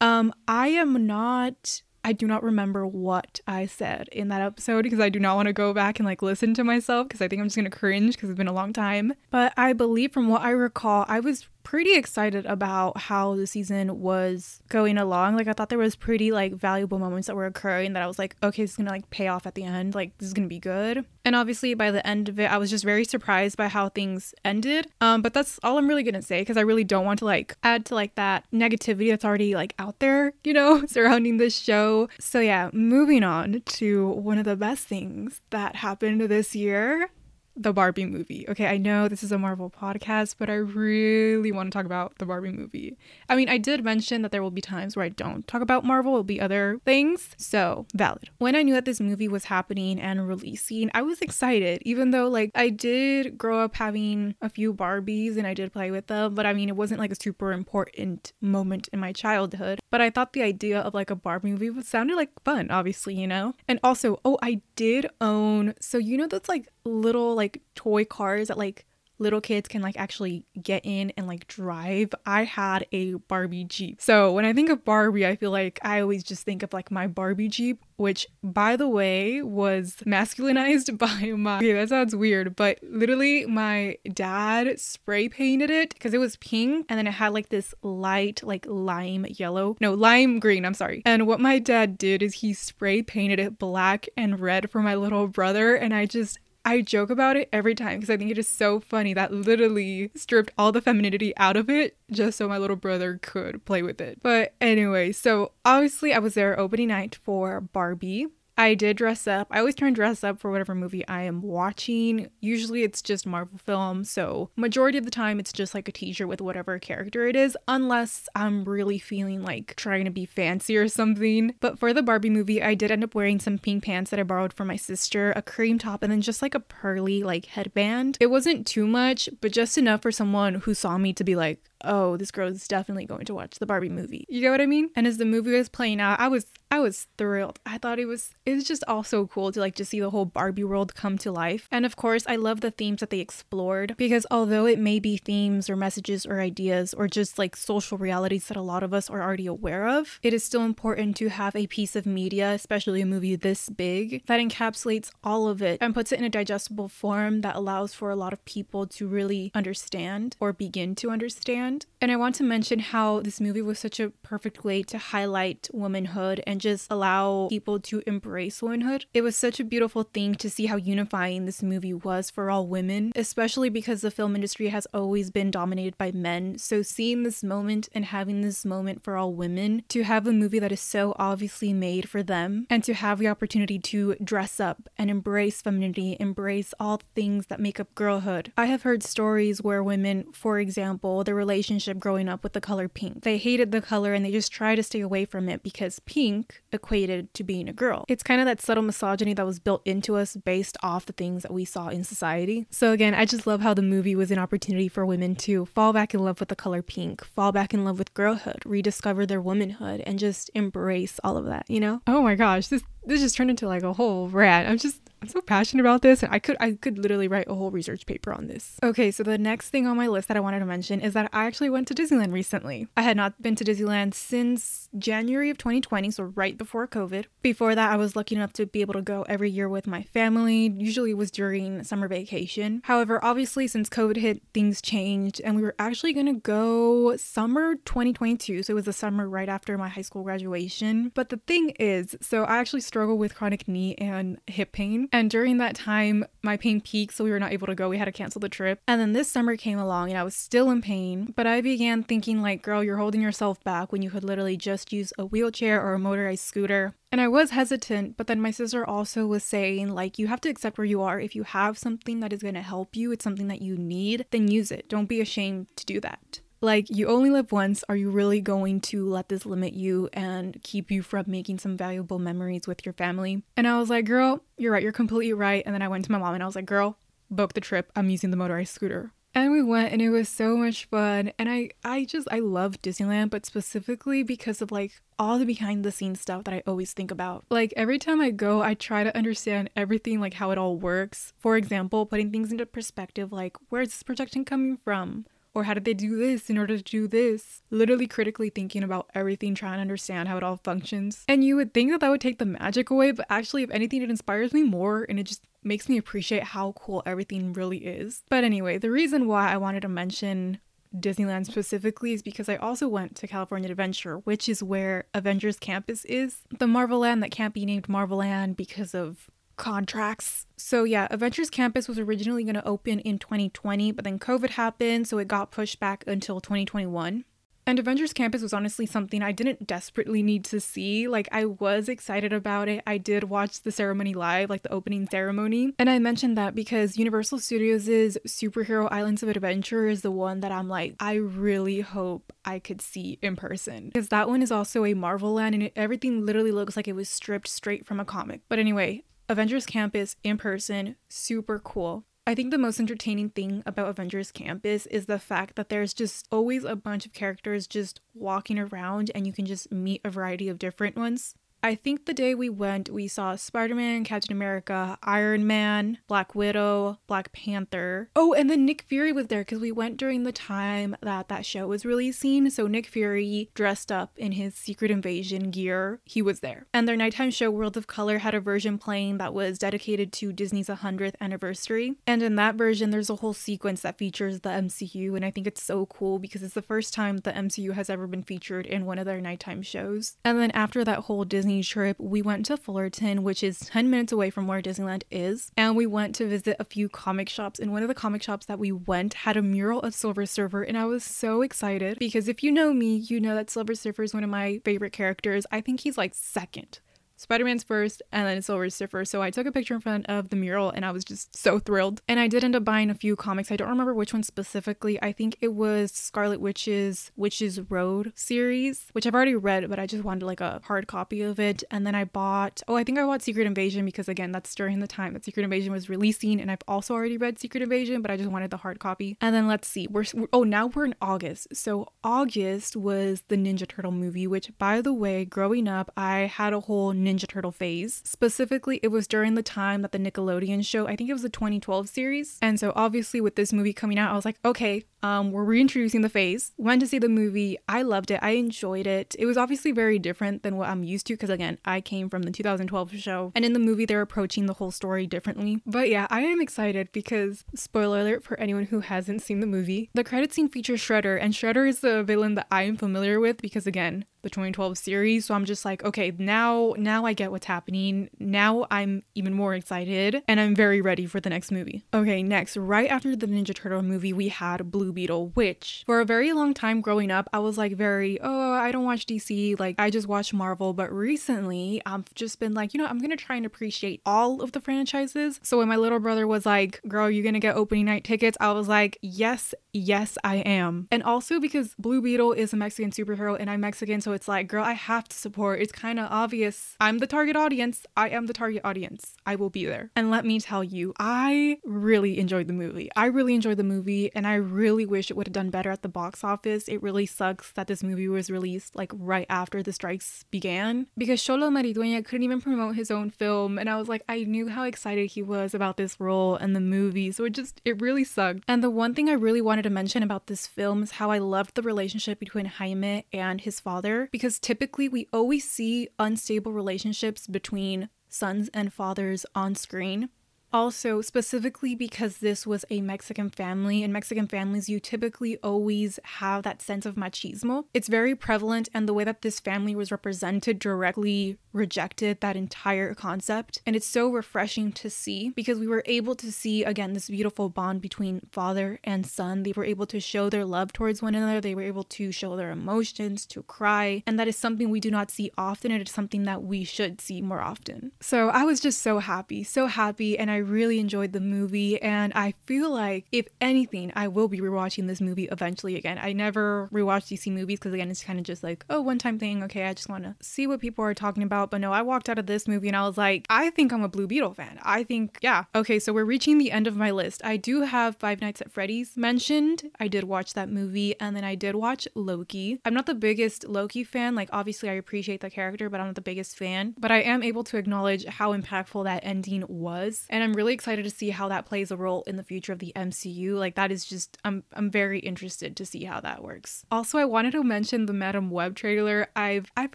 Um, 0.00 0.32
I 0.46 0.68
am 0.68 1.06
not 1.06 1.82
I 2.08 2.14
do 2.14 2.26
not 2.26 2.42
remember 2.42 2.86
what 2.86 3.38
I 3.46 3.66
said 3.66 4.08
in 4.12 4.28
that 4.28 4.40
episode 4.40 4.80
because 4.80 4.98
I 4.98 5.10
do 5.10 5.20
not 5.20 5.36
want 5.36 5.46
to 5.48 5.52
go 5.52 5.74
back 5.74 5.98
and 6.00 6.06
like 6.06 6.22
listen 6.22 6.54
to 6.54 6.64
myself 6.64 7.06
because 7.06 7.20
I 7.20 7.28
think 7.28 7.38
I'm 7.38 7.48
just 7.48 7.56
going 7.56 7.70
to 7.70 7.76
cringe 7.76 8.14
because 8.14 8.30
it's 8.30 8.38
been 8.38 8.48
a 8.48 8.52
long 8.52 8.72
time. 8.72 9.12
But 9.30 9.52
I 9.58 9.74
believe 9.74 10.12
from 10.12 10.28
what 10.28 10.40
I 10.40 10.52
recall, 10.52 11.04
I 11.06 11.20
was 11.20 11.48
pretty 11.68 11.94
excited 11.94 12.46
about 12.46 12.96
how 12.96 13.36
the 13.36 13.46
season 13.46 14.00
was 14.00 14.62
going 14.70 14.96
along. 14.96 15.36
Like 15.36 15.48
I 15.48 15.52
thought 15.52 15.68
there 15.68 15.76
was 15.76 15.96
pretty 15.96 16.32
like 16.32 16.54
valuable 16.54 16.98
moments 16.98 17.26
that 17.26 17.36
were 17.36 17.44
occurring 17.44 17.92
that 17.92 18.02
I 18.02 18.06
was 18.06 18.18
like, 18.18 18.36
okay, 18.42 18.62
this 18.62 18.70
is 18.70 18.76
gonna 18.78 18.88
like 18.88 19.10
pay 19.10 19.28
off 19.28 19.46
at 19.46 19.54
the 19.54 19.64
end. 19.64 19.94
Like 19.94 20.16
this 20.16 20.28
is 20.28 20.32
gonna 20.32 20.48
be 20.48 20.58
good. 20.58 21.04
And 21.26 21.36
obviously 21.36 21.74
by 21.74 21.90
the 21.90 22.04
end 22.06 22.30
of 22.30 22.40
it, 22.40 22.50
I 22.50 22.56
was 22.56 22.70
just 22.70 22.84
very 22.84 23.04
surprised 23.04 23.58
by 23.58 23.68
how 23.68 23.90
things 23.90 24.34
ended. 24.46 24.86
Um, 25.02 25.20
but 25.20 25.34
that's 25.34 25.60
all 25.62 25.76
I'm 25.76 25.88
really 25.88 26.02
gonna 26.02 26.22
say 26.22 26.40
because 26.40 26.56
I 26.56 26.62
really 26.62 26.84
don't 26.84 27.04
want 27.04 27.18
to 27.18 27.26
like 27.26 27.54
add 27.62 27.84
to 27.86 27.94
like 27.94 28.14
that 28.14 28.44
negativity 28.50 29.10
that's 29.10 29.26
already 29.26 29.54
like 29.54 29.74
out 29.78 29.98
there, 29.98 30.32
you 30.44 30.54
know, 30.54 30.86
surrounding 30.86 31.36
this 31.36 31.54
show. 31.54 32.08
So 32.18 32.40
yeah, 32.40 32.70
moving 32.72 33.22
on 33.22 33.60
to 33.66 34.08
one 34.08 34.38
of 34.38 34.46
the 34.46 34.56
best 34.56 34.86
things 34.86 35.42
that 35.50 35.76
happened 35.76 36.22
this 36.22 36.56
year 36.56 37.10
the 37.58 37.72
Barbie 37.72 38.06
movie. 38.06 38.46
Okay, 38.48 38.66
I 38.66 38.76
know 38.76 39.08
this 39.08 39.22
is 39.22 39.32
a 39.32 39.38
Marvel 39.38 39.70
podcast, 39.70 40.36
but 40.38 40.48
I 40.48 40.54
really 40.54 41.52
want 41.52 41.70
to 41.70 41.76
talk 41.76 41.84
about 41.84 42.16
the 42.18 42.26
Barbie 42.26 42.52
movie. 42.52 42.96
I 43.28 43.36
mean, 43.36 43.48
I 43.48 43.58
did 43.58 43.84
mention 43.84 44.22
that 44.22 44.30
there 44.30 44.42
will 44.42 44.52
be 44.52 44.60
times 44.60 44.96
where 44.96 45.04
I 45.04 45.08
don't 45.08 45.46
talk 45.46 45.60
about 45.60 45.84
Marvel, 45.84 46.12
it'll 46.12 46.24
be 46.24 46.40
other 46.40 46.80
things. 46.84 47.30
So, 47.36 47.86
valid. 47.94 48.30
When 48.38 48.54
I 48.54 48.62
knew 48.62 48.74
that 48.74 48.84
this 48.84 49.00
movie 49.00 49.28
was 49.28 49.46
happening 49.46 50.00
and 50.00 50.26
releasing, 50.28 50.90
I 50.94 51.02
was 51.02 51.20
excited, 51.20 51.82
even 51.84 52.12
though, 52.12 52.28
like, 52.28 52.52
I 52.54 52.68
did 52.68 53.36
grow 53.36 53.60
up 53.60 53.74
having 53.74 54.36
a 54.40 54.48
few 54.48 54.72
Barbies 54.72 55.36
and 55.36 55.46
I 55.46 55.54
did 55.54 55.72
play 55.72 55.90
with 55.90 56.06
them, 56.06 56.34
but 56.34 56.46
I 56.46 56.52
mean, 56.52 56.68
it 56.68 56.76
wasn't 56.76 57.00
like 57.00 57.12
a 57.12 57.20
super 57.20 57.52
important 57.52 58.32
moment 58.40 58.88
in 58.92 59.00
my 59.00 59.12
childhood. 59.12 59.80
But 59.90 60.00
I 60.00 60.10
thought 60.10 60.32
the 60.32 60.42
idea 60.42 60.80
of 60.80 60.94
like 60.94 61.10
a 61.10 61.16
Barbie 61.16 61.52
movie 61.52 61.82
sounded 61.82 62.16
like 62.16 62.30
fun, 62.44 62.70
obviously, 62.70 63.14
you 63.14 63.26
know? 63.26 63.54
And 63.66 63.80
also, 63.82 64.20
oh, 64.24 64.38
I 64.42 64.60
did 64.76 65.08
own, 65.20 65.74
so 65.80 65.98
you 65.98 66.16
know, 66.16 66.26
that's 66.26 66.48
like 66.48 66.68
little 66.88 67.34
like 67.34 67.62
toy 67.74 68.04
cars 68.04 68.48
that 68.48 68.58
like 68.58 68.86
little 69.18 69.40
kids 69.40 69.68
can 69.68 69.82
like 69.82 69.98
actually 69.98 70.44
get 70.60 70.84
in 70.84 71.10
and 71.16 71.26
like 71.26 71.46
drive. 71.46 72.14
I 72.24 72.44
had 72.44 72.86
a 72.92 73.14
Barbie 73.14 73.64
Jeep. 73.64 74.00
So 74.00 74.32
when 74.32 74.44
I 74.44 74.52
think 74.52 74.70
of 74.70 74.84
Barbie, 74.84 75.26
I 75.26 75.36
feel 75.36 75.50
like 75.50 75.78
I 75.82 76.00
always 76.00 76.22
just 76.22 76.44
think 76.44 76.62
of 76.62 76.72
like 76.72 76.90
my 76.90 77.06
Barbie 77.06 77.48
Jeep, 77.48 77.82
which 77.96 78.26
by 78.42 78.76
the 78.76 78.88
way 78.88 79.42
was 79.42 79.96
masculinized 80.06 80.96
by 80.98 81.32
my 81.32 81.58
Okay, 81.58 81.72
that 81.72 81.88
sounds 81.88 82.14
weird, 82.14 82.54
but 82.56 82.78
literally 82.82 83.46
my 83.46 83.98
dad 84.12 84.78
spray 84.78 85.28
painted 85.28 85.70
it 85.70 85.90
because 85.94 86.14
it 86.14 86.18
was 86.18 86.36
pink 86.36 86.86
and 86.88 86.98
then 86.98 87.06
it 87.06 87.12
had 87.12 87.32
like 87.32 87.48
this 87.48 87.74
light 87.82 88.42
like 88.42 88.66
lime 88.68 89.26
yellow. 89.28 89.76
No, 89.80 89.94
lime 89.94 90.38
green, 90.38 90.64
I'm 90.64 90.74
sorry. 90.74 91.02
And 91.04 91.26
what 91.26 91.40
my 91.40 91.58
dad 91.58 91.98
did 91.98 92.22
is 92.22 92.34
he 92.34 92.54
spray 92.54 93.02
painted 93.02 93.40
it 93.40 93.58
black 93.58 94.08
and 94.16 94.38
red 94.38 94.70
for 94.70 94.80
my 94.80 94.94
little 94.94 95.26
brother 95.26 95.74
and 95.74 95.92
I 95.92 96.06
just 96.06 96.38
I 96.64 96.82
joke 96.82 97.10
about 97.10 97.36
it 97.36 97.48
every 97.52 97.74
time 97.74 97.98
because 97.98 98.10
I 98.10 98.16
think 98.16 98.30
it 98.30 98.38
is 98.38 98.48
so 98.48 98.80
funny 98.80 99.14
that 99.14 99.32
literally 99.32 100.10
stripped 100.14 100.52
all 100.58 100.72
the 100.72 100.82
femininity 100.82 101.34
out 101.36 101.56
of 101.56 101.70
it 101.70 101.96
just 102.10 102.36
so 102.38 102.48
my 102.48 102.58
little 102.58 102.76
brother 102.76 103.18
could 103.22 103.64
play 103.64 103.82
with 103.82 104.00
it. 104.00 104.18
But 104.22 104.54
anyway, 104.60 105.12
so 105.12 105.52
obviously 105.64 106.12
I 106.12 106.18
was 106.18 106.34
there 106.34 106.58
opening 106.58 106.88
night 106.88 107.18
for 107.22 107.60
Barbie. 107.60 108.26
I 108.58 108.74
did 108.74 108.96
dress 108.96 109.28
up. 109.28 109.46
I 109.52 109.60
always 109.60 109.76
try 109.76 109.86
and 109.86 109.94
dress 109.94 110.24
up 110.24 110.40
for 110.40 110.50
whatever 110.50 110.74
movie 110.74 111.06
I 111.06 111.22
am 111.22 111.42
watching. 111.42 112.28
Usually 112.40 112.82
it's 112.82 113.00
just 113.00 113.24
Marvel 113.24 113.56
films, 113.56 114.10
so 114.10 114.50
majority 114.56 114.98
of 114.98 115.04
the 115.04 115.12
time 115.12 115.38
it's 115.38 115.52
just 115.52 115.74
like 115.74 115.88
a 115.88 115.92
t-shirt 115.92 116.26
with 116.26 116.40
whatever 116.40 116.78
character 116.80 117.28
it 117.28 117.36
is, 117.36 117.56
unless 117.68 118.28
I'm 118.34 118.64
really 118.64 118.98
feeling 118.98 119.44
like 119.44 119.76
trying 119.76 120.06
to 120.06 120.10
be 120.10 120.26
fancy 120.26 120.76
or 120.76 120.88
something. 120.88 121.54
But 121.60 121.78
for 121.78 121.92
the 121.92 122.02
Barbie 122.02 122.30
movie, 122.30 122.60
I 122.60 122.74
did 122.74 122.90
end 122.90 123.04
up 123.04 123.14
wearing 123.14 123.38
some 123.38 123.58
pink 123.58 123.84
pants 123.84 124.10
that 124.10 124.18
I 124.18 124.24
borrowed 124.24 124.52
from 124.52 124.66
my 124.66 124.76
sister, 124.76 125.32
a 125.36 125.42
cream 125.42 125.78
top, 125.78 126.02
and 126.02 126.10
then 126.10 126.20
just 126.20 126.42
like 126.42 126.56
a 126.56 126.60
pearly 126.60 127.22
like 127.22 127.46
headband. 127.46 128.18
It 128.20 128.26
wasn't 128.26 128.66
too 128.66 128.88
much, 128.88 129.28
but 129.40 129.52
just 129.52 129.78
enough 129.78 130.02
for 130.02 130.10
someone 130.10 130.56
who 130.56 130.74
saw 130.74 130.98
me 130.98 131.12
to 131.12 131.22
be 131.22 131.36
like, 131.36 131.62
oh, 131.84 132.16
this 132.16 132.30
girl 132.30 132.48
is 132.48 132.66
definitely 132.68 133.04
going 133.04 133.24
to 133.26 133.34
watch 133.34 133.58
the 133.58 133.66
Barbie 133.66 133.88
movie. 133.88 134.24
You 134.28 134.40
get 134.40 134.50
what 134.50 134.60
I 134.60 134.66
mean? 134.66 134.90
And 134.96 135.06
as 135.06 135.18
the 135.18 135.24
movie 135.24 135.52
was 135.52 135.68
playing 135.68 136.00
out, 136.00 136.20
I 136.20 136.28
was 136.28 136.46
I 136.70 136.80
was 136.80 137.06
thrilled. 137.16 137.60
I 137.64 137.78
thought 137.78 137.98
it 137.98 138.04
was 138.06 138.34
it 138.44 138.54
was 138.54 138.64
just 138.64 138.84
all 138.86 139.02
so 139.02 139.26
cool 139.26 139.52
to 139.52 139.60
like 139.60 139.74
just 139.74 139.90
see 139.90 140.00
the 140.00 140.10
whole 140.10 140.26
Barbie 140.26 140.64
world 140.64 140.94
come 140.94 141.16
to 141.18 141.32
life. 141.32 141.66
And 141.70 141.86
of 141.86 141.96
course, 141.96 142.24
I 142.26 142.36
love 142.36 142.60
the 142.60 142.70
themes 142.70 143.00
that 143.00 143.10
they 143.10 143.20
explored 143.20 143.94
because 143.96 144.26
although 144.30 144.66
it 144.66 144.78
may 144.78 144.98
be 144.98 145.16
themes 145.16 145.70
or 145.70 145.76
messages 145.76 146.26
or 146.26 146.40
ideas 146.40 146.92
or 146.92 147.08
just 147.08 147.38
like 147.38 147.56
social 147.56 147.96
realities 147.96 148.48
that 148.48 148.56
a 148.56 148.62
lot 148.62 148.82
of 148.82 148.92
us 148.92 149.08
are 149.08 149.22
already 149.22 149.46
aware 149.46 149.88
of, 149.88 150.18
it 150.22 150.34
is 150.34 150.44
still 150.44 150.62
important 150.62 151.16
to 151.16 151.28
have 151.28 151.56
a 151.56 151.66
piece 151.66 151.96
of 151.96 152.04
media, 152.04 152.52
especially 152.52 153.00
a 153.00 153.06
movie 153.06 153.36
this 153.36 153.68
big, 153.70 154.26
that 154.26 154.40
encapsulates 154.40 155.10
all 155.24 155.48
of 155.48 155.62
it 155.62 155.78
and 155.80 155.94
puts 155.94 156.12
it 156.12 156.18
in 156.18 156.24
a 156.24 156.30
digestible 156.30 156.88
form 156.88 157.40
that 157.40 157.56
allows 157.56 157.94
for 157.94 158.10
a 158.10 158.16
lot 158.16 158.32
of 158.32 158.44
people 158.44 158.86
to 158.86 159.06
really 159.06 159.50
understand 159.54 160.36
or 160.40 160.52
begin 160.52 160.94
to 160.94 161.10
understand 161.10 161.67
and 162.00 162.12
I 162.12 162.16
want 162.16 162.34
to 162.36 162.44
mention 162.44 162.78
how 162.78 163.20
this 163.20 163.40
movie 163.40 163.62
was 163.62 163.78
such 163.78 164.00
a 164.00 164.10
perfect 164.22 164.64
way 164.64 164.82
to 164.84 164.98
highlight 164.98 165.68
womanhood 165.72 166.42
and 166.46 166.60
just 166.60 166.90
allow 166.90 167.48
people 167.48 167.78
to 167.80 168.02
embrace 168.06 168.62
womanhood. 168.62 169.06
It 169.12 169.22
was 169.22 169.36
such 169.36 169.60
a 169.60 169.64
beautiful 169.64 170.04
thing 170.04 170.34
to 170.36 170.48
see 170.48 170.66
how 170.66 170.76
unifying 170.76 171.44
this 171.44 171.62
movie 171.62 171.94
was 171.94 172.30
for 172.30 172.50
all 172.50 172.66
women, 172.66 173.12
especially 173.14 173.68
because 173.68 174.00
the 174.00 174.10
film 174.10 174.34
industry 174.34 174.68
has 174.68 174.86
always 174.94 175.30
been 175.30 175.50
dominated 175.50 175.98
by 175.98 176.12
men. 176.12 176.58
So 176.58 176.82
seeing 176.82 177.22
this 177.22 177.42
moment 177.42 177.88
and 177.92 178.06
having 178.06 178.40
this 178.40 178.64
moment 178.64 179.02
for 179.02 179.16
all 179.16 179.34
women, 179.34 179.82
to 179.88 180.04
have 180.04 180.26
a 180.26 180.32
movie 180.32 180.58
that 180.58 180.72
is 180.72 180.80
so 180.80 181.14
obviously 181.18 181.72
made 181.72 182.08
for 182.08 182.22
them, 182.22 182.66
and 182.70 182.82
to 182.84 182.94
have 182.94 183.18
the 183.18 183.28
opportunity 183.28 183.78
to 183.78 184.14
dress 184.22 184.60
up 184.60 184.88
and 184.96 185.10
embrace 185.10 185.60
femininity, 185.60 186.16
embrace 186.20 186.72
all 186.80 187.00
things 187.14 187.46
that 187.46 187.60
make 187.60 187.80
up 187.80 187.94
girlhood. 187.94 188.52
I 188.56 188.66
have 188.66 188.82
heard 188.82 189.02
stories 189.02 189.62
where 189.62 189.82
women, 189.82 190.32
for 190.32 190.58
example, 190.58 191.24
their 191.24 191.34
relationship 191.34 191.57
relationship 191.58 191.98
growing 191.98 192.28
up 192.28 192.44
with 192.44 192.52
the 192.52 192.60
color 192.60 192.88
pink. 192.88 193.24
They 193.24 193.36
hated 193.36 193.72
the 193.72 193.80
color 193.80 194.14
and 194.14 194.24
they 194.24 194.30
just 194.30 194.52
tried 194.52 194.76
to 194.76 194.82
stay 194.84 195.00
away 195.00 195.24
from 195.24 195.48
it 195.48 195.64
because 195.64 195.98
pink 195.98 196.62
equated 196.70 197.34
to 197.34 197.42
being 197.42 197.68
a 197.68 197.72
girl. 197.72 198.04
It's 198.06 198.22
kind 198.22 198.40
of 198.40 198.46
that 198.46 198.60
subtle 198.60 198.84
misogyny 198.84 199.34
that 199.34 199.44
was 199.44 199.58
built 199.58 199.82
into 199.84 200.14
us 200.14 200.36
based 200.36 200.76
off 200.84 201.06
the 201.06 201.12
things 201.12 201.42
that 201.42 201.52
we 201.52 201.64
saw 201.64 201.88
in 201.88 202.04
society. 202.04 202.68
So 202.70 202.92
again, 202.92 203.12
I 203.12 203.24
just 203.24 203.44
love 203.44 203.60
how 203.60 203.74
the 203.74 203.82
movie 203.82 204.14
was 204.14 204.30
an 204.30 204.38
opportunity 204.38 204.86
for 204.86 205.04
women 205.04 205.34
to 205.34 205.66
fall 205.66 205.92
back 205.92 206.14
in 206.14 206.20
love 206.20 206.38
with 206.38 206.48
the 206.48 206.54
color 206.54 206.80
pink, 206.80 207.24
fall 207.24 207.50
back 207.50 207.74
in 207.74 207.84
love 207.84 207.98
with 207.98 208.14
girlhood, 208.14 208.62
rediscover 208.64 209.26
their 209.26 209.40
womanhood, 209.40 210.00
and 210.06 210.20
just 210.20 210.52
embrace 210.54 211.18
all 211.24 211.36
of 211.36 211.46
that, 211.46 211.68
you 211.68 211.80
know? 211.80 212.02
Oh 212.06 212.22
my 212.22 212.36
gosh, 212.36 212.68
this 212.68 212.84
this 213.04 213.20
just 213.20 213.36
turned 213.36 213.50
into 213.50 213.66
like 213.66 213.82
a 213.82 213.94
whole 213.94 214.28
rant. 214.28 214.68
I'm 214.68 214.78
just 214.78 215.00
I'm 215.20 215.28
so 215.28 215.40
passionate 215.40 215.82
about 215.82 216.02
this 216.02 216.22
and 216.22 216.32
I 216.32 216.38
could 216.38 216.56
I 216.60 216.72
could 216.72 216.98
literally 216.98 217.28
write 217.28 217.48
a 217.48 217.54
whole 217.54 217.70
research 217.70 218.06
paper 218.06 218.32
on 218.32 218.46
this. 218.46 218.78
Okay, 218.82 219.10
so 219.10 219.22
the 219.22 219.38
next 219.38 219.70
thing 219.70 219.86
on 219.86 219.96
my 219.96 220.06
list 220.06 220.28
that 220.28 220.36
I 220.36 220.40
wanted 220.40 220.60
to 220.60 220.66
mention 220.66 221.00
is 221.00 221.14
that 221.14 221.28
I 221.32 221.44
actually 221.46 221.70
went 221.70 221.88
to 221.88 221.94
Disneyland 221.94 222.32
recently. 222.32 222.88
I 222.96 223.02
had 223.02 223.16
not 223.16 223.40
been 223.42 223.56
to 223.56 223.64
Disneyland 223.64 224.14
since 224.14 224.88
January 224.96 225.50
of 225.50 225.58
2020, 225.58 226.10
so 226.10 226.24
right 226.24 226.56
before 226.56 226.86
COVID. 226.86 227.26
Before 227.42 227.74
that, 227.74 227.90
I 227.90 227.96
was 227.96 228.14
lucky 228.14 228.36
enough 228.36 228.52
to 228.54 228.66
be 228.66 228.80
able 228.80 228.94
to 228.94 229.02
go 229.02 229.24
every 229.28 229.50
year 229.50 229.68
with 229.68 229.86
my 229.86 230.02
family. 230.02 230.74
Usually 230.78 231.10
it 231.10 231.16
was 231.16 231.30
during 231.30 231.82
summer 231.82 232.08
vacation. 232.08 232.82
However, 232.84 233.22
obviously 233.24 233.66
since 233.66 233.88
COVID 233.88 234.16
hit, 234.16 234.42
things 234.54 234.80
changed 234.80 235.40
and 235.44 235.56
we 235.56 235.62
were 235.62 235.74
actually 235.78 236.12
going 236.12 236.26
to 236.26 236.40
go 236.40 237.16
summer 237.16 237.74
2022, 237.74 238.62
so 238.62 238.72
it 238.72 238.74
was 238.74 238.84
the 238.84 238.92
summer 238.92 239.28
right 239.28 239.48
after 239.48 239.76
my 239.76 239.88
high 239.88 240.02
school 240.02 240.22
graduation. 240.22 241.10
But 241.14 241.30
the 241.30 241.40
thing 241.46 241.70
is, 241.80 242.16
so 242.20 242.44
I 242.44 242.58
actually 242.58 242.82
struggle 242.82 243.18
with 243.18 243.34
chronic 243.34 243.66
knee 243.66 243.94
and 243.96 244.38
hip 244.46 244.72
pain 244.72 245.07
and 245.12 245.30
during 245.30 245.58
that 245.58 245.74
time, 245.74 246.24
my 246.42 246.56
pain 246.56 246.80
peaked, 246.80 247.14
so 247.14 247.24
we 247.24 247.30
were 247.30 247.40
not 247.40 247.52
able 247.52 247.66
to 247.66 247.74
go. 247.74 247.88
We 247.88 247.98
had 247.98 248.06
to 248.06 248.12
cancel 248.12 248.40
the 248.40 248.48
trip. 248.48 248.80
And 248.86 249.00
then 249.00 249.12
this 249.12 249.30
summer 249.30 249.56
came 249.56 249.78
along 249.78 250.10
and 250.10 250.18
I 250.18 250.24
was 250.24 250.34
still 250.34 250.70
in 250.70 250.82
pain, 250.82 251.32
but 251.36 251.46
I 251.46 251.60
began 251.60 252.02
thinking, 252.02 252.42
like, 252.42 252.62
girl, 252.62 252.82
you're 252.82 252.96
holding 252.96 253.22
yourself 253.22 253.62
back 253.64 253.92
when 253.92 254.02
you 254.02 254.10
could 254.10 254.24
literally 254.24 254.56
just 254.56 254.92
use 254.92 255.12
a 255.18 255.26
wheelchair 255.26 255.82
or 255.82 255.94
a 255.94 255.98
motorized 255.98 256.44
scooter. 256.44 256.94
And 257.10 257.20
I 257.20 257.28
was 257.28 257.50
hesitant, 257.50 258.16
but 258.16 258.26
then 258.26 258.40
my 258.40 258.50
sister 258.50 258.84
also 258.84 259.26
was 259.26 259.42
saying, 259.44 259.88
like, 259.94 260.18
you 260.18 260.26
have 260.26 260.40
to 260.42 260.50
accept 260.50 260.76
where 260.78 260.84
you 260.84 261.00
are. 261.00 261.18
If 261.18 261.34
you 261.34 261.42
have 261.42 261.78
something 261.78 262.20
that 262.20 262.32
is 262.32 262.42
going 262.42 262.54
to 262.54 262.62
help 262.62 262.96
you, 262.96 263.12
it's 263.12 263.24
something 263.24 263.48
that 263.48 263.62
you 263.62 263.76
need, 263.76 264.26
then 264.30 264.48
use 264.48 264.70
it. 264.70 264.88
Don't 264.88 265.08
be 265.08 265.20
ashamed 265.20 265.68
to 265.76 265.86
do 265.86 266.00
that. 266.00 266.40
Like, 266.60 266.90
you 266.90 267.06
only 267.06 267.30
live 267.30 267.52
once. 267.52 267.84
Are 267.88 267.96
you 267.96 268.10
really 268.10 268.40
going 268.40 268.80
to 268.82 269.08
let 269.08 269.28
this 269.28 269.46
limit 269.46 269.74
you 269.74 270.08
and 270.12 270.60
keep 270.62 270.90
you 270.90 271.02
from 271.02 271.24
making 271.28 271.58
some 271.58 271.76
valuable 271.76 272.18
memories 272.18 272.66
with 272.66 272.84
your 272.84 272.94
family? 272.94 273.42
And 273.56 273.68
I 273.68 273.78
was 273.78 273.90
like, 273.90 274.06
girl, 274.06 274.42
you're 274.56 274.72
right. 274.72 274.82
You're 274.82 274.92
completely 274.92 275.32
right. 275.32 275.62
And 275.64 275.74
then 275.74 275.82
I 275.82 275.88
went 275.88 276.04
to 276.06 276.12
my 276.12 276.18
mom 276.18 276.34
and 276.34 276.42
I 276.42 276.46
was 276.46 276.56
like, 276.56 276.66
girl, 276.66 276.98
book 277.30 277.54
the 277.54 277.60
trip. 277.60 277.92
I'm 277.94 278.10
using 278.10 278.30
the 278.30 278.36
motorized 278.36 278.74
scooter. 278.74 279.12
And 279.34 279.52
we 279.52 279.62
went 279.62 279.92
and 279.92 280.02
it 280.02 280.10
was 280.10 280.28
so 280.28 280.56
much 280.56 280.86
fun. 280.86 281.32
And 281.38 281.48
I 281.48 281.70
I 281.84 282.04
just 282.04 282.26
I 282.30 282.40
love 282.40 282.82
Disneyland, 282.82 283.30
but 283.30 283.46
specifically 283.46 284.22
because 284.22 284.60
of 284.62 284.72
like 284.72 285.00
all 285.18 285.38
the 285.38 285.44
behind 285.44 285.84
the 285.84 285.92
scenes 285.92 286.20
stuff 286.20 286.44
that 286.44 286.54
I 286.54 286.62
always 286.66 286.92
think 286.92 287.10
about. 287.10 287.44
Like 287.50 287.72
every 287.76 287.98
time 287.98 288.20
I 288.20 288.30
go, 288.30 288.62
I 288.62 288.74
try 288.74 289.04
to 289.04 289.16
understand 289.16 289.70
everything 289.76 290.18
like 290.18 290.34
how 290.34 290.50
it 290.50 290.58
all 290.58 290.76
works. 290.76 291.34
For 291.38 291.56
example, 291.56 292.06
putting 292.06 292.32
things 292.32 292.50
into 292.50 292.66
perspective 292.66 293.30
like 293.30 293.56
where's 293.68 293.88
this 293.90 294.02
projection 294.02 294.44
coming 294.44 294.78
from? 294.82 295.26
Or 295.58 295.64
how 295.64 295.74
did 295.74 295.84
they 295.84 295.92
do 295.92 296.16
this 296.16 296.48
in 296.48 296.56
order 296.56 296.76
to 296.76 296.84
do 296.84 297.08
this? 297.08 297.62
Literally 297.72 298.06
critically 298.06 298.48
thinking 298.48 298.84
about 298.84 299.10
everything, 299.12 299.56
trying 299.56 299.78
to 299.78 299.80
understand 299.80 300.28
how 300.28 300.36
it 300.36 300.44
all 300.44 300.60
functions. 300.62 301.24
And 301.26 301.42
you 301.42 301.56
would 301.56 301.74
think 301.74 301.90
that 301.90 301.98
that 301.98 302.10
would 302.10 302.20
take 302.20 302.38
the 302.38 302.46
magic 302.46 302.90
away, 302.90 303.10
but 303.10 303.26
actually, 303.28 303.64
if 303.64 303.70
anything, 303.72 304.00
it 304.00 304.08
inspires 304.08 304.52
me 304.52 304.62
more 304.62 305.04
and 305.08 305.18
it 305.18 305.24
just 305.24 305.42
makes 305.64 305.88
me 305.88 305.98
appreciate 305.98 306.44
how 306.44 306.74
cool 306.78 307.02
everything 307.04 307.52
really 307.52 307.78
is. 307.78 308.22
But 308.30 308.44
anyway, 308.44 308.78
the 308.78 308.92
reason 308.92 309.26
why 309.26 309.52
I 309.52 309.56
wanted 309.56 309.80
to 309.80 309.88
mention 309.88 310.60
Disneyland 310.94 311.46
specifically 311.46 312.12
is 312.12 312.22
because 312.22 312.48
I 312.48 312.54
also 312.54 312.86
went 312.86 313.16
to 313.16 313.26
California 313.26 313.68
Adventure, 313.68 314.18
which 314.18 314.48
is 314.48 314.62
where 314.62 315.06
Avengers 315.12 315.58
Campus 315.58 316.04
is. 316.04 316.42
The 316.56 316.68
Marvel 316.68 317.00
Land 317.00 317.20
that 317.24 317.32
can't 317.32 317.52
be 317.52 317.66
named 317.66 317.88
Marvel 317.88 318.18
Land 318.18 318.56
because 318.56 318.94
of 318.94 319.28
contracts. 319.58 320.46
So 320.56 320.84
yeah, 320.84 321.06
Avengers 321.10 321.50
Campus 321.50 321.86
was 321.86 321.98
originally 321.98 322.44
going 322.44 322.54
to 322.54 322.66
open 322.66 323.00
in 323.00 323.18
2020, 323.18 323.92
but 323.92 324.04
then 324.04 324.18
COVID 324.18 324.50
happened, 324.50 325.06
so 325.06 325.18
it 325.18 325.28
got 325.28 325.50
pushed 325.50 325.78
back 325.78 326.04
until 326.06 326.40
2021. 326.40 327.24
And 327.68 327.78
Avengers 327.78 328.14
Campus 328.14 328.40
was 328.40 328.54
honestly 328.54 328.86
something 328.86 329.22
I 329.22 329.30
didn't 329.30 329.66
desperately 329.66 330.22
need 330.22 330.42
to 330.46 330.58
see. 330.58 331.06
Like, 331.06 331.28
I 331.30 331.44
was 331.44 331.86
excited 331.86 332.32
about 332.32 332.66
it. 332.66 332.82
I 332.86 332.96
did 332.96 333.24
watch 333.24 333.60
the 333.60 333.70
ceremony 333.70 334.14
live, 334.14 334.48
like 334.48 334.62
the 334.62 334.72
opening 334.72 335.06
ceremony. 335.06 335.74
And 335.78 335.90
I 335.90 335.98
mentioned 335.98 336.38
that 336.38 336.54
because 336.54 336.96
Universal 336.96 337.40
Studios' 337.40 338.16
Superhero 338.26 338.88
Islands 338.90 339.22
of 339.22 339.28
Adventure 339.28 339.86
is 339.86 340.00
the 340.00 340.10
one 340.10 340.40
that 340.40 340.50
I'm 340.50 340.66
like, 340.66 340.94
I 340.98 341.16
really 341.16 341.82
hope 341.82 342.32
I 342.42 342.58
could 342.58 342.80
see 342.80 343.18
in 343.20 343.36
person. 343.36 343.90
Because 343.92 344.08
that 344.08 344.30
one 344.30 344.40
is 344.40 344.50
also 344.50 344.86
a 344.86 344.94
Marvel 344.94 345.34
land 345.34 345.54
and 345.54 345.70
everything 345.76 346.24
literally 346.24 346.52
looks 346.52 346.74
like 346.74 346.88
it 346.88 346.96
was 346.96 347.10
stripped 347.10 347.48
straight 347.48 347.84
from 347.84 348.00
a 348.00 348.04
comic. 348.06 348.40
But 348.48 348.58
anyway, 348.58 349.04
Avengers 349.30 349.66
Campus 349.66 350.16
in 350.24 350.38
person, 350.38 350.96
super 351.10 351.58
cool. 351.58 352.04
I 352.26 352.34
think 352.34 352.50
the 352.50 352.56
most 352.56 352.80
entertaining 352.80 353.28
thing 353.28 353.62
about 353.66 353.88
Avengers 353.88 354.32
Campus 354.32 354.86
is 354.86 355.04
the 355.04 355.18
fact 355.18 355.54
that 355.56 355.68
there's 355.68 355.92
just 355.92 356.26
always 356.32 356.64
a 356.64 356.74
bunch 356.74 357.04
of 357.04 357.12
characters 357.12 357.66
just 357.66 358.00
walking 358.14 358.58
around 358.58 359.10
and 359.14 359.26
you 359.26 359.34
can 359.34 359.44
just 359.44 359.70
meet 359.70 360.00
a 360.02 360.08
variety 360.08 360.48
of 360.48 360.58
different 360.58 360.96
ones. 360.96 361.34
I 361.62 361.74
think 361.74 362.06
the 362.06 362.14
day 362.14 362.34
we 362.34 362.48
went, 362.48 362.88
we 362.88 363.08
saw 363.08 363.34
Spider 363.34 363.74
Man, 363.74 364.04
Captain 364.04 364.32
America, 364.32 364.96
Iron 365.02 365.46
Man, 365.46 365.98
Black 366.06 366.34
Widow, 366.34 366.98
Black 367.06 367.32
Panther. 367.32 368.10
Oh, 368.14 368.32
and 368.32 368.48
then 368.48 368.64
Nick 368.64 368.82
Fury 368.82 369.12
was 369.12 369.26
there 369.26 369.40
because 369.40 369.58
we 369.60 369.72
went 369.72 369.96
during 369.96 370.22
the 370.22 370.32
time 370.32 370.96
that 371.02 371.28
that 371.28 371.44
show 371.44 371.66
was 371.66 371.84
releasing. 371.84 372.48
So 372.50 372.66
Nick 372.68 372.86
Fury, 372.86 373.50
dressed 373.54 373.90
up 373.90 374.12
in 374.16 374.32
his 374.32 374.54
Secret 374.54 374.90
Invasion 374.90 375.50
gear, 375.50 376.00
he 376.04 376.22
was 376.22 376.40
there. 376.40 376.66
And 376.72 376.86
their 376.86 376.96
nighttime 376.96 377.30
show, 377.30 377.50
World 377.50 377.76
of 377.76 377.88
Color, 377.88 378.18
had 378.18 378.34
a 378.34 378.40
version 378.40 378.78
playing 378.78 379.18
that 379.18 379.34
was 379.34 379.58
dedicated 379.58 380.12
to 380.14 380.32
Disney's 380.32 380.68
100th 380.68 381.14
anniversary. 381.20 381.96
And 382.06 382.22
in 382.22 382.36
that 382.36 382.54
version, 382.54 382.90
there's 382.90 383.10
a 383.10 383.16
whole 383.16 383.34
sequence 383.34 383.80
that 383.80 383.98
features 383.98 384.40
the 384.40 384.50
MCU. 384.50 385.16
And 385.16 385.24
I 385.24 385.30
think 385.32 385.46
it's 385.46 385.62
so 385.62 385.86
cool 385.86 386.20
because 386.20 386.42
it's 386.42 386.54
the 386.54 386.62
first 386.62 386.94
time 386.94 387.18
the 387.18 387.32
MCU 387.32 387.72
has 387.72 387.90
ever 387.90 388.06
been 388.06 388.22
featured 388.22 388.64
in 388.66 388.86
one 388.86 388.98
of 388.98 389.06
their 389.06 389.20
nighttime 389.20 389.62
shows. 389.62 390.16
And 390.24 390.38
then 390.38 390.52
after 390.52 390.84
that 390.84 391.00
whole 391.00 391.24
Disney 391.24 391.47
Disney 391.48 391.62
trip, 391.62 391.98
we 391.98 392.20
went 392.20 392.44
to 392.44 392.58
Fullerton, 392.58 393.22
which 393.22 393.42
is 393.42 393.60
10 393.60 393.88
minutes 393.88 394.12
away 394.12 394.28
from 394.28 394.46
where 394.46 394.60
Disneyland 394.60 395.04
is, 395.10 395.50
and 395.56 395.74
we 395.74 395.86
went 395.86 396.14
to 396.16 396.28
visit 396.28 396.56
a 396.60 396.64
few 396.64 396.90
comic 396.90 397.30
shops. 397.30 397.58
And 397.58 397.72
one 397.72 397.80
of 397.80 397.88
the 397.88 397.94
comic 397.94 398.22
shops 398.22 398.44
that 398.44 398.58
we 398.58 398.70
went 398.70 399.14
had 399.14 399.34
a 399.34 399.40
mural 399.40 399.80
of 399.80 399.94
Silver 399.94 400.26
Surfer, 400.26 400.62
and 400.62 400.76
I 400.76 400.84
was 400.84 401.02
so 401.02 401.40
excited 401.40 401.98
because 401.98 402.28
if 402.28 402.42
you 402.42 402.52
know 402.52 402.74
me, 402.74 402.96
you 402.96 403.18
know 403.18 403.34
that 403.34 403.48
Silver 403.48 403.74
Surfer 403.74 404.02
is 404.02 404.12
one 404.12 404.24
of 404.24 404.28
my 404.28 404.60
favorite 404.62 404.92
characters. 404.92 405.46
I 405.50 405.62
think 405.62 405.80
he's 405.80 405.96
like 405.96 406.14
second 406.14 406.80
Spider 407.18 407.44
Man's 407.44 407.64
first, 407.64 408.00
and 408.12 408.26
then 408.26 408.40
Silver 408.42 408.70
Surfer. 408.70 409.04
So 409.04 409.20
I 409.20 409.30
took 409.30 409.46
a 409.46 409.52
picture 409.52 409.74
in 409.74 409.80
front 409.80 410.06
of 410.06 410.28
the 410.28 410.36
mural 410.36 410.70
and 410.70 410.84
I 410.84 410.92
was 410.92 411.04
just 411.04 411.36
so 411.36 411.58
thrilled. 411.58 412.00
And 412.06 412.20
I 412.20 412.28
did 412.28 412.44
end 412.44 412.54
up 412.54 412.64
buying 412.64 412.90
a 412.90 412.94
few 412.94 413.16
comics. 413.16 413.50
I 413.50 413.56
don't 413.56 413.68
remember 413.68 413.92
which 413.92 414.12
one 414.12 414.22
specifically. 414.22 415.02
I 415.02 415.10
think 415.10 415.36
it 415.40 415.48
was 415.48 415.90
Scarlet 415.90 416.40
Witch's 416.40 417.10
Witch's 417.16 417.60
Road 417.68 418.12
series, 418.14 418.86
which 418.92 419.04
I've 419.04 419.16
already 419.16 419.34
read, 419.34 419.68
but 419.68 419.80
I 419.80 419.86
just 419.86 420.04
wanted 420.04 420.26
like 420.26 420.40
a 420.40 420.60
hard 420.64 420.86
copy 420.86 421.22
of 421.22 421.40
it. 421.40 421.64
And 421.72 421.84
then 421.84 421.96
I 421.96 422.04
bought, 422.04 422.62
oh, 422.68 422.76
I 422.76 422.84
think 422.84 422.98
I 422.98 423.04
bought 423.04 423.22
Secret 423.22 423.46
Invasion 423.46 423.84
because 423.84 424.08
again, 424.08 424.30
that's 424.30 424.54
during 424.54 424.78
the 424.78 424.86
time 424.86 425.12
that 425.14 425.24
Secret 425.24 425.42
Invasion 425.42 425.72
was 425.72 425.88
releasing. 425.88 426.40
And 426.40 426.52
I've 426.52 426.62
also 426.68 426.94
already 426.94 427.16
read 427.16 427.40
Secret 427.40 427.62
Invasion, 427.62 428.00
but 428.00 428.12
I 428.12 428.16
just 428.16 428.30
wanted 428.30 428.52
the 428.52 428.58
hard 428.58 428.78
copy. 428.78 429.16
And 429.20 429.34
then 429.34 429.48
let's 429.48 429.66
see, 429.66 429.88
we're, 429.88 430.04
oh, 430.32 430.44
now 430.44 430.66
we're 430.66 430.84
in 430.84 430.94
August. 431.02 431.48
So 431.52 431.88
August 432.04 432.76
was 432.76 433.24
the 433.26 433.36
Ninja 433.36 433.66
Turtle 433.66 433.90
movie, 433.90 434.28
which 434.28 434.56
by 434.58 434.80
the 434.80 434.92
way, 434.92 435.24
growing 435.24 435.66
up, 435.66 435.90
I 435.96 436.20
had 436.20 436.52
a 436.52 436.60
whole 436.60 436.92
Ninja 437.08 437.26
Turtle 437.26 437.52
phase. 437.52 438.02
Specifically, 438.04 438.80
it 438.82 438.88
was 438.88 439.08
during 439.08 439.34
the 439.34 439.42
time 439.42 439.82
that 439.82 439.92
the 439.92 439.98
Nickelodeon 439.98 440.64
show, 440.64 440.86
I 440.86 440.96
think 440.96 441.10
it 441.10 441.14
was 441.14 441.22
the 441.22 441.28
2012 441.28 441.88
series. 441.88 442.38
And 442.42 442.60
so 442.60 442.72
obviously 442.76 443.20
with 443.20 443.36
this 443.36 443.52
movie 443.52 443.72
coming 443.72 443.98
out, 443.98 444.12
I 444.12 444.16
was 444.16 444.24
like, 444.24 444.38
okay, 444.44 444.84
um, 445.02 445.30
we're 445.30 445.44
reintroducing 445.44 446.00
the 446.00 446.08
phase. 446.08 446.52
Went 446.56 446.80
to 446.80 446.86
see 446.86 446.98
the 446.98 447.08
movie. 447.08 447.56
I 447.68 447.82
loved 447.82 448.10
it. 448.10 448.20
I 448.22 448.30
enjoyed 448.30 448.86
it. 448.86 449.14
It 449.18 449.26
was 449.26 449.36
obviously 449.36 449.72
very 449.72 449.98
different 449.98 450.42
than 450.42 450.56
what 450.56 450.68
I'm 450.68 450.82
used 450.82 451.06
to 451.06 451.14
because 451.14 451.30
again, 451.30 451.58
I 451.64 451.80
came 451.80 452.10
from 452.10 452.22
the 452.22 452.30
2012 452.30 452.96
show. 452.96 453.32
And 453.34 453.44
in 453.44 453.52
the 453.52 453.58
movie, 453.58 453.84
they're 453.84 454.00
approaching 454.00 454.46
the 454.46 454.54
whole 454.54 454.70
story 454.70 455.06
differently. 455.06 455.62
But 455.64 455.88
yeah, 455.88 456.06
I 456.10 456.22
am 456.22 456.40
excited 456.40 456.90
because 456.92 457.44
spoiler 457.54 458.00
alert 458.00 458.24
for 458.24 458.38
anyone 458.40 458.66
who 458.66 458.80
hasn't 458.80 459.22
seen 459.22 459.40
the 459.40 459.46
movie, 459.46 459.90
the 459.94 460.04
credit 460.04 460.32
scene 460.32 460.48
features 460.48 460.80
Shredder, 460.80 461.18
and 461.20 461.32
Shredder 461.32 461.68
is 461.68 461.80
the 461.80 462.02
villain 462.02 462.34
that 462.34 462.46
I 462.50 462.62
am 462.62 462.76
familiar 462.76 463.20
with 463.20 463.40
because 463.40 463.66
again, 463.66 464.04
the 464.22 464.30
2012 464.30 464.76
series. 464.78 465.26
So 465.26 465.34
I'm 465.34 465.44
just 465.44 465.64
like, 465.64 465.84
okay, 465.84 466.12
now 466.18 466.74
now 466.76 466.97
now 466.98 467.06
I 467.06 467.12
get 467.12 467.30
what's 467.30 467.46
happening. 467.46 468.10
Now 468.18 468.66
I'm 468.72 469.04
even 469.14 469.32
more 469.32 469.54
excited 469.54 470.20
and 470.26 470.40
I'm 470.40 470.52
very 470.52 470.80
ready 470.80 471.06
for 471.06 471.20
the 471.20 471.30
next 471.30 471.52
movie. 471.52 471.84
Okay, 471.94 472.24
next, 472.24 472.56
right 472.56 472.90
after 472.90 473.14
the 473.14 473.28
Ninja 473.28 473.54
Turtle 473.54 473.82
movie, 473.82 474.12
we 474.12 474.28
had 474.28 474.68
Blue 474.72 474.92
Beetle, 474.92 475.28
which 475.34 475.84
for 475.86 476.00
a 476.00 476.04
very 476.04 476.32
long 476.32 476.54
time 476.54 476.80
growing 476.80 477.12
up, 477.12 477.28
I 477.32 477.38
was 477.38 477.56
like 477.56 477.76
very, 477.76 478.18
oh, 478.20 478.52
I 478.52 478.72
don't 478.72 478.84
watch 478.84 479.06
DC, 479.06 479.60
like 479.60 479.76
I 479.78 479.90
just 479.90 480.08
watch 480.08 480.34
Marvel. 480.34 480.72
But 480.72 480.92
recently, 480.92 481.80
I've 481.86 482.12
just 482.16 482.40
been 482.40 482.52
like, 482.52 482.74
you 482.74 482.78
know, 482.78 482.86
I'm 482.86 482.98
gonna 482.98 483.16
try 483.16 483.36
and 483.36 483.46
appreciate 483.46 484.02
all 484.04 484.42
of 484.42 484.50
the 484.50 484.60
franchises. 484.60 485.38
So 485.44 485.58
when 485.58 485.68
my 485.68 485.76
little 485.76 486.00
brother 486.00 486.26
was 486.26 486.44
like, 486.44 486.80
girl, 486.88 487.08
you 487.08 487.22
gonna 487.22 487.38
get 487.38 487.54
opening 487.54 487.84
night 487.84 488.02
tickets? 488.02 488.36
I 488.40 488.50
was 488.50 488.66
like, 488.66 488.98
yes, 489.02 489.54
yes, 489.72 490.18
I 490.24 490.36
am. 490.38 490.88
And 490.90 491.04
also 491.04 491.38
because 491.38 491.76
Blue 491.78 492.02
Beetle 492.02 492.32
is 492.32 492.52
a 492.52 492.56
Mexican 492.56 492.90
superhero 492.90 493.36
and 493.38 493.48
I'm 493.48 493.60
Mexican, 493.60 494.00
so 494.00 494.10
it's 494.10 494.26
like, 494.26 494.48
girl, 494.48 494.64
I 494.64 494.72
have 494.72 495.06
to 495.08 495.16
support. 495.16 495.60
It's 495.60 495.70
kind 495.70 496.00
of 496.00 496.08
obvious. 496.10 496.74
I'm 496.88 497.00
the 497.00 497.06
target 497.06 497.36
audience. 497.36 497.84
I 497.98 498.08
am 498.08 498.28
the 498.28 498.32
target 498.32 498.62
audience. 498.64 499.14
I 499.26 499.36
will 499.36 499.50
be 499.50 499.66
there. 499.66 499.90
And 499.94 500.10
let 500.10 500.24
me 500.24 500.40
tell 500.40 500.64
you, 500.64 500.94
I 500.98 501.58
really 501.62 502.18
enjoyed 502.18 502.46
the 502.46 502.54
movie. 502.54 502.88
I 502.96 503.04
really 503.04 503.34
enjoyed 503.34 503.58
the 503.58 503.62
movie 503.62 504.10
and 504.14 504.26
I 504.26 504.36
really 504.36 504.86
wish 504.86 505.10
it 505.10 505.16
would 505.18 505.26
have 505.26 505.34
done 505.34 505.50
better 505.50 505.70
at 505.70 505.82
the 505.82 505.90
box 505.90 506.24
office. 506.24 506.66
It 506.66 506.82
really 506.82 507.04
sucks 507.04 507.52
that 507.52 507.66
this 507.66 507.82
movie 507.82 508.08
was 508.08 508.30
released 508.30 508.74
like 508.74 508.90
right 508.94 509.26
after 509.28 509.62
the 509.62 509.70
strikes 509.70 510.24
began 510.30 510.86
because 510.96 511.20
Xolo 511.20 511.50
Maridueña 511.50 512.02
couldn't 512.06 512.24
even 512.24 512.40
promote 512.40 512.74
his 512.74 512.90
own 512.90 513.10
film. 513.10 513.58
And 513.58 513.68
I 513.68 513.76
was 513.76 513.88
like, 513.88 514.02
I 514.08 514.24
knew 514.24 514.48
how 514.48 514.62
excited 514.62 515.10
he 515.10 515.20
was 515.20 515.52
about 515.52 515.76
this 515.76 516.00
role 516.00 516.36
and 516.36 516.56
the 516.56 516.60
movie. 516.60 517.12
So 517.12 517.26
it 517.26 517.34
just, 517.34 517.60
it 517.66 517.82
really 517.82 518.04
sucked. 518.04 518.44
And 518.48 518.64
the 518.64 518.70
one 518.70 518.94
thing 518.94 519.10
I 519.10 519.12
really 519.12 519.42
wanted 519.42 519.64
to 519.64 519.70
mention 519.70 520.02
about 520.02 520.26
this 520.28 520.46
film 520.46 520.82
is 520.82 520.92
how 520.92 521.10
I 521.10 521.18
loved 521.18 521.54
the 521.54 521.60
relationship 521.60 522.18
between 522.18 522.46
Jaime 522.46 523.04
and 523.12 523.42
his 523.42 523.60
father 523.60 524.08
because 524.10 524.38
typically 524.38 524.88
we 524.88 525.06
always 525.12 525.46
see 525.46 525.90
unstable 525.98 526.54
relationships 526.54 526.77
between 527.26 527.88
sons 528.08 528.50
and 528.54 528.72
fathers 528.72 529.26
on 529.34 529.54
screen. 529.54 530.08
Also, 530.50 531.02
specifically 531.02 531.74
because 531.74 532.18
this 532.18 532.46
was 532.46 532.64
a 532.70 532.80
Mexican 532.80 533.28
family, 533.28 533.82
in 533.82 533.92
Mexican 533.92 534.26
families, 534.26 534.66
you 534.66 534.80
typically 534.80 535.36
always 535.38 536.00
have 536.02 536.42
that 536.42 536.62
sense 536.62 536.86
of 536.86 536.94
machismo. 536.94 537.64
It's 537.74 537.88
very 537.88 538.14
prevalent, 538.14 538.70
and 538.72 538.88
the 538.88 538.94
way 538.94 539.04
that 539.04 539.20
this 539.20 539.40
family 539.40 539.74
was 539.74 539.90
represented 539.90 540.58
directly 540.58 541.36
rejected 541.52 542.20
that 542.20 542.36
entire 542.36 542.94
concept. 542.94 543.60
And 543.66 543.74
it's 543.74 543.86
so 543.86 544.10
refreshing 544.10 544.72
to 544.72 544.90
see 544.90 545.30
because 545.30 545.58
we 545.58 545.66
were 545.66 545.82
able 545.86 546.14
to 546.16 546.30
see, 546.32 546.64
again, 546.64 546.92
this 546.92 547.08
beautiful 547.08 547.48
bond 547.48 547.80
between 547.80 548.22
father 548.30 548.80
and 548.84 549.06
son. 549.06 549.42
They 549.42 549.52
were 549.52 549.64
able 549.64 549.86
to 549.86 550.00
show 550.00 550.28
their 550.28 550.44
love 550.44 550.72
towards 550.72 551.02
one 551.02 551.14
another, 551.14 551.40
they 551.40 551.54
were 551.54 551.62
able 551.62 551.84
to 551.84 552.12
show 552.12 552.36
their 552.36 552.50
emotions, 552.50 553.26
to 553.26 553.42
cry. 553.42 554.02
And 554.06 554.18
that 554.18 554.28
is 554.28 554.36
something 554.36 554.70
we 554.70 554.80
do 554.80 554.90
not 554.90 555.10
see 555.10 555.30
often. 555.36 555.70
It 555.70 555.88
is 555.88 555.92
something 555.92 556.24
that 556.24 556.42
we 556.42 556.64
should 556.64 557.00
see 557.00 557.20
more 557.22 557.40
often. 557.40 557.92
So 558.00 558.28
I 558.28 558.44
was 558.44 558.60
just 558.60 558.82
so 558.82 558.98
happy, 558.98 559.44
so 559.44 559.66
happy. 559.66 560.18
And 560.18 560.30
I 560.30 560.36
really 560.36 560.78
enjoyed 560.78 561.12
the 561.12 561.20
movie. 561.20 561.80
And 561.80 562.12
I 562.14 562.34
feel 562.44 562.70
like, 562.70 563.06
if 563.12 563.26
anything, 563.40 563.92
I 563.94 564.08
will 564.08 564.28
be 564.28 564.40
rewatching 564.40 564.86
this 564.86 565.00
movie 565.00 565.28
eventually 565.30 565.76
again. 565.76 565.98
I 566.00 566.12
never 566.12 566.68
rewatch 566.72 567.08
DC 567.08 567.32
movies 567.32 567.58
because, 567.58 567.74
again, 567.74 567.90
it's 567.90 568.02
kind 568.02 568.18
of 568.18 568.24
just 568.24 568.42
like, 568.42 568.64
oh, 568.70 568.80
one 568.80 568.98
time 568.98 569.18
thing. 569.18 569.42
Okay, 569.44 569.66
I 569.66 569.74
just 569.74 569.88
want 569.88 570.04
to 570.04 570.16
see 570.20 570.46
what 570.46 570.60
people 570.60 570.84
are 570.84 570.94
talking 570.94 571.22
about 571.22 571.37
but 571.46 571.60
no, 571.60 571.72
I 571.72 571.82
walked 571.82 572.08
out 572.08 572.18
of 572.18 572.26
this 572.26 572.48
movie 572.48 572.68
and 572.68 572.76
I 572.76 572.86
was 572.86 572.98
like, 572.98 573.26
I 573.30 573.50
think 573.50 573.72
I'm 573.72 573.82
a 573.82 573.88
Blue 573.88 574.06
Beetle 574.06 574.34
fan. 574.34 574.58
I 574.62 574.84
think, 574.84 575.18
yeah. 575.22 575.44
Okay, 575.54 575.78
so 575.78 575.92
we're 575.92 576.04
reaching 576.04 576.38
the 576.38 576.50
end 576.50 576.66
of 576.66 576.76
my 576.76 576.90
list. 576.90 577.20
I 577.24 577.36
do 577.36 577.62
have 577.62 577.96
Five 577.96 578.20
Nights 578.20 578.40
at 578.40 578.50
Freddy's 578.50 578.96
mentioned. 578.96 579.70
I 579.78 579.88
did 579.88 580.04
watch 580.04 580.34
that 580.34 580.48
movie 580.48 580.98
and 581.00 581.16
then 581.16 581.24
I 581.24 581.34
did 581.34 581.54
watch 581.54 581.86
Loki. 581.94 582.60
I'm 582.64 582.74
not 582.74 582.86
the 582.86 582.94
biggest 582.94 583.46
Loki 583.48 583.84
fan. 583.84 584.14
Like, 584.14 584.28
obviously, 584.32 584.68
I 584.68 584.74
appreciate 584.74 585.20
the 585.20 585.30
character, 585.30 585.68
but 585.68 585.80
I'm 585.80 585.86
not 585.86 585.94
the 585.94 586.00
biggest 586.00 586.36
fan. 586.36 586.74
But 586.78 586.90
I 586.90 587.00
am 587.00 587.22
able 587.22 587.44
to 587.44 587.56
acknowledge 587.56 588.04
how 588.04 588.36
impactful 588.36 588.84
that 588.84 589.04
ending 589.04 589.44
was. 589.48 590.06
And 590.10 590.22
I'm 590.22 590.34
really 590.34 590.54
excited 590.54 590.84
to 590.84 590.90
see 590.90 591.10
how 591.10 591.28
that 591.28 591.46
plays 591.46 591.70
a 591.70 591.76
role 591.76 592.02
in 592.06 592.16
the 592.16 592.22
future 592.24 592.52
of 592.52 592.58
the 592.58 592.72
MCU. 592.74 593.36
Like, 593.36 593.54
that 593.56 593.70
is 593.70 593.84
just, 593.84 594.18
I'm, 594.24 594.44
I'm 594.52 594.70
very 594.70 595.00
interested 595.00 595.56
to 595.56 595.66
see 595.66 595.84
how 595.84 596.00
that 596.00 596.22
works. 596.22 596.64
Also, 596.70 596.98
I 596.98 597.04
wanted 597.04 597.32
to 597.32 597.42
mention 597.42 597.86
the 597.86 597.92
Madame 597.92 598.30
Web 598.30 598.54
trailer. 598.54 599.08
I've, 599.14 599.50
I've 599.56 599.74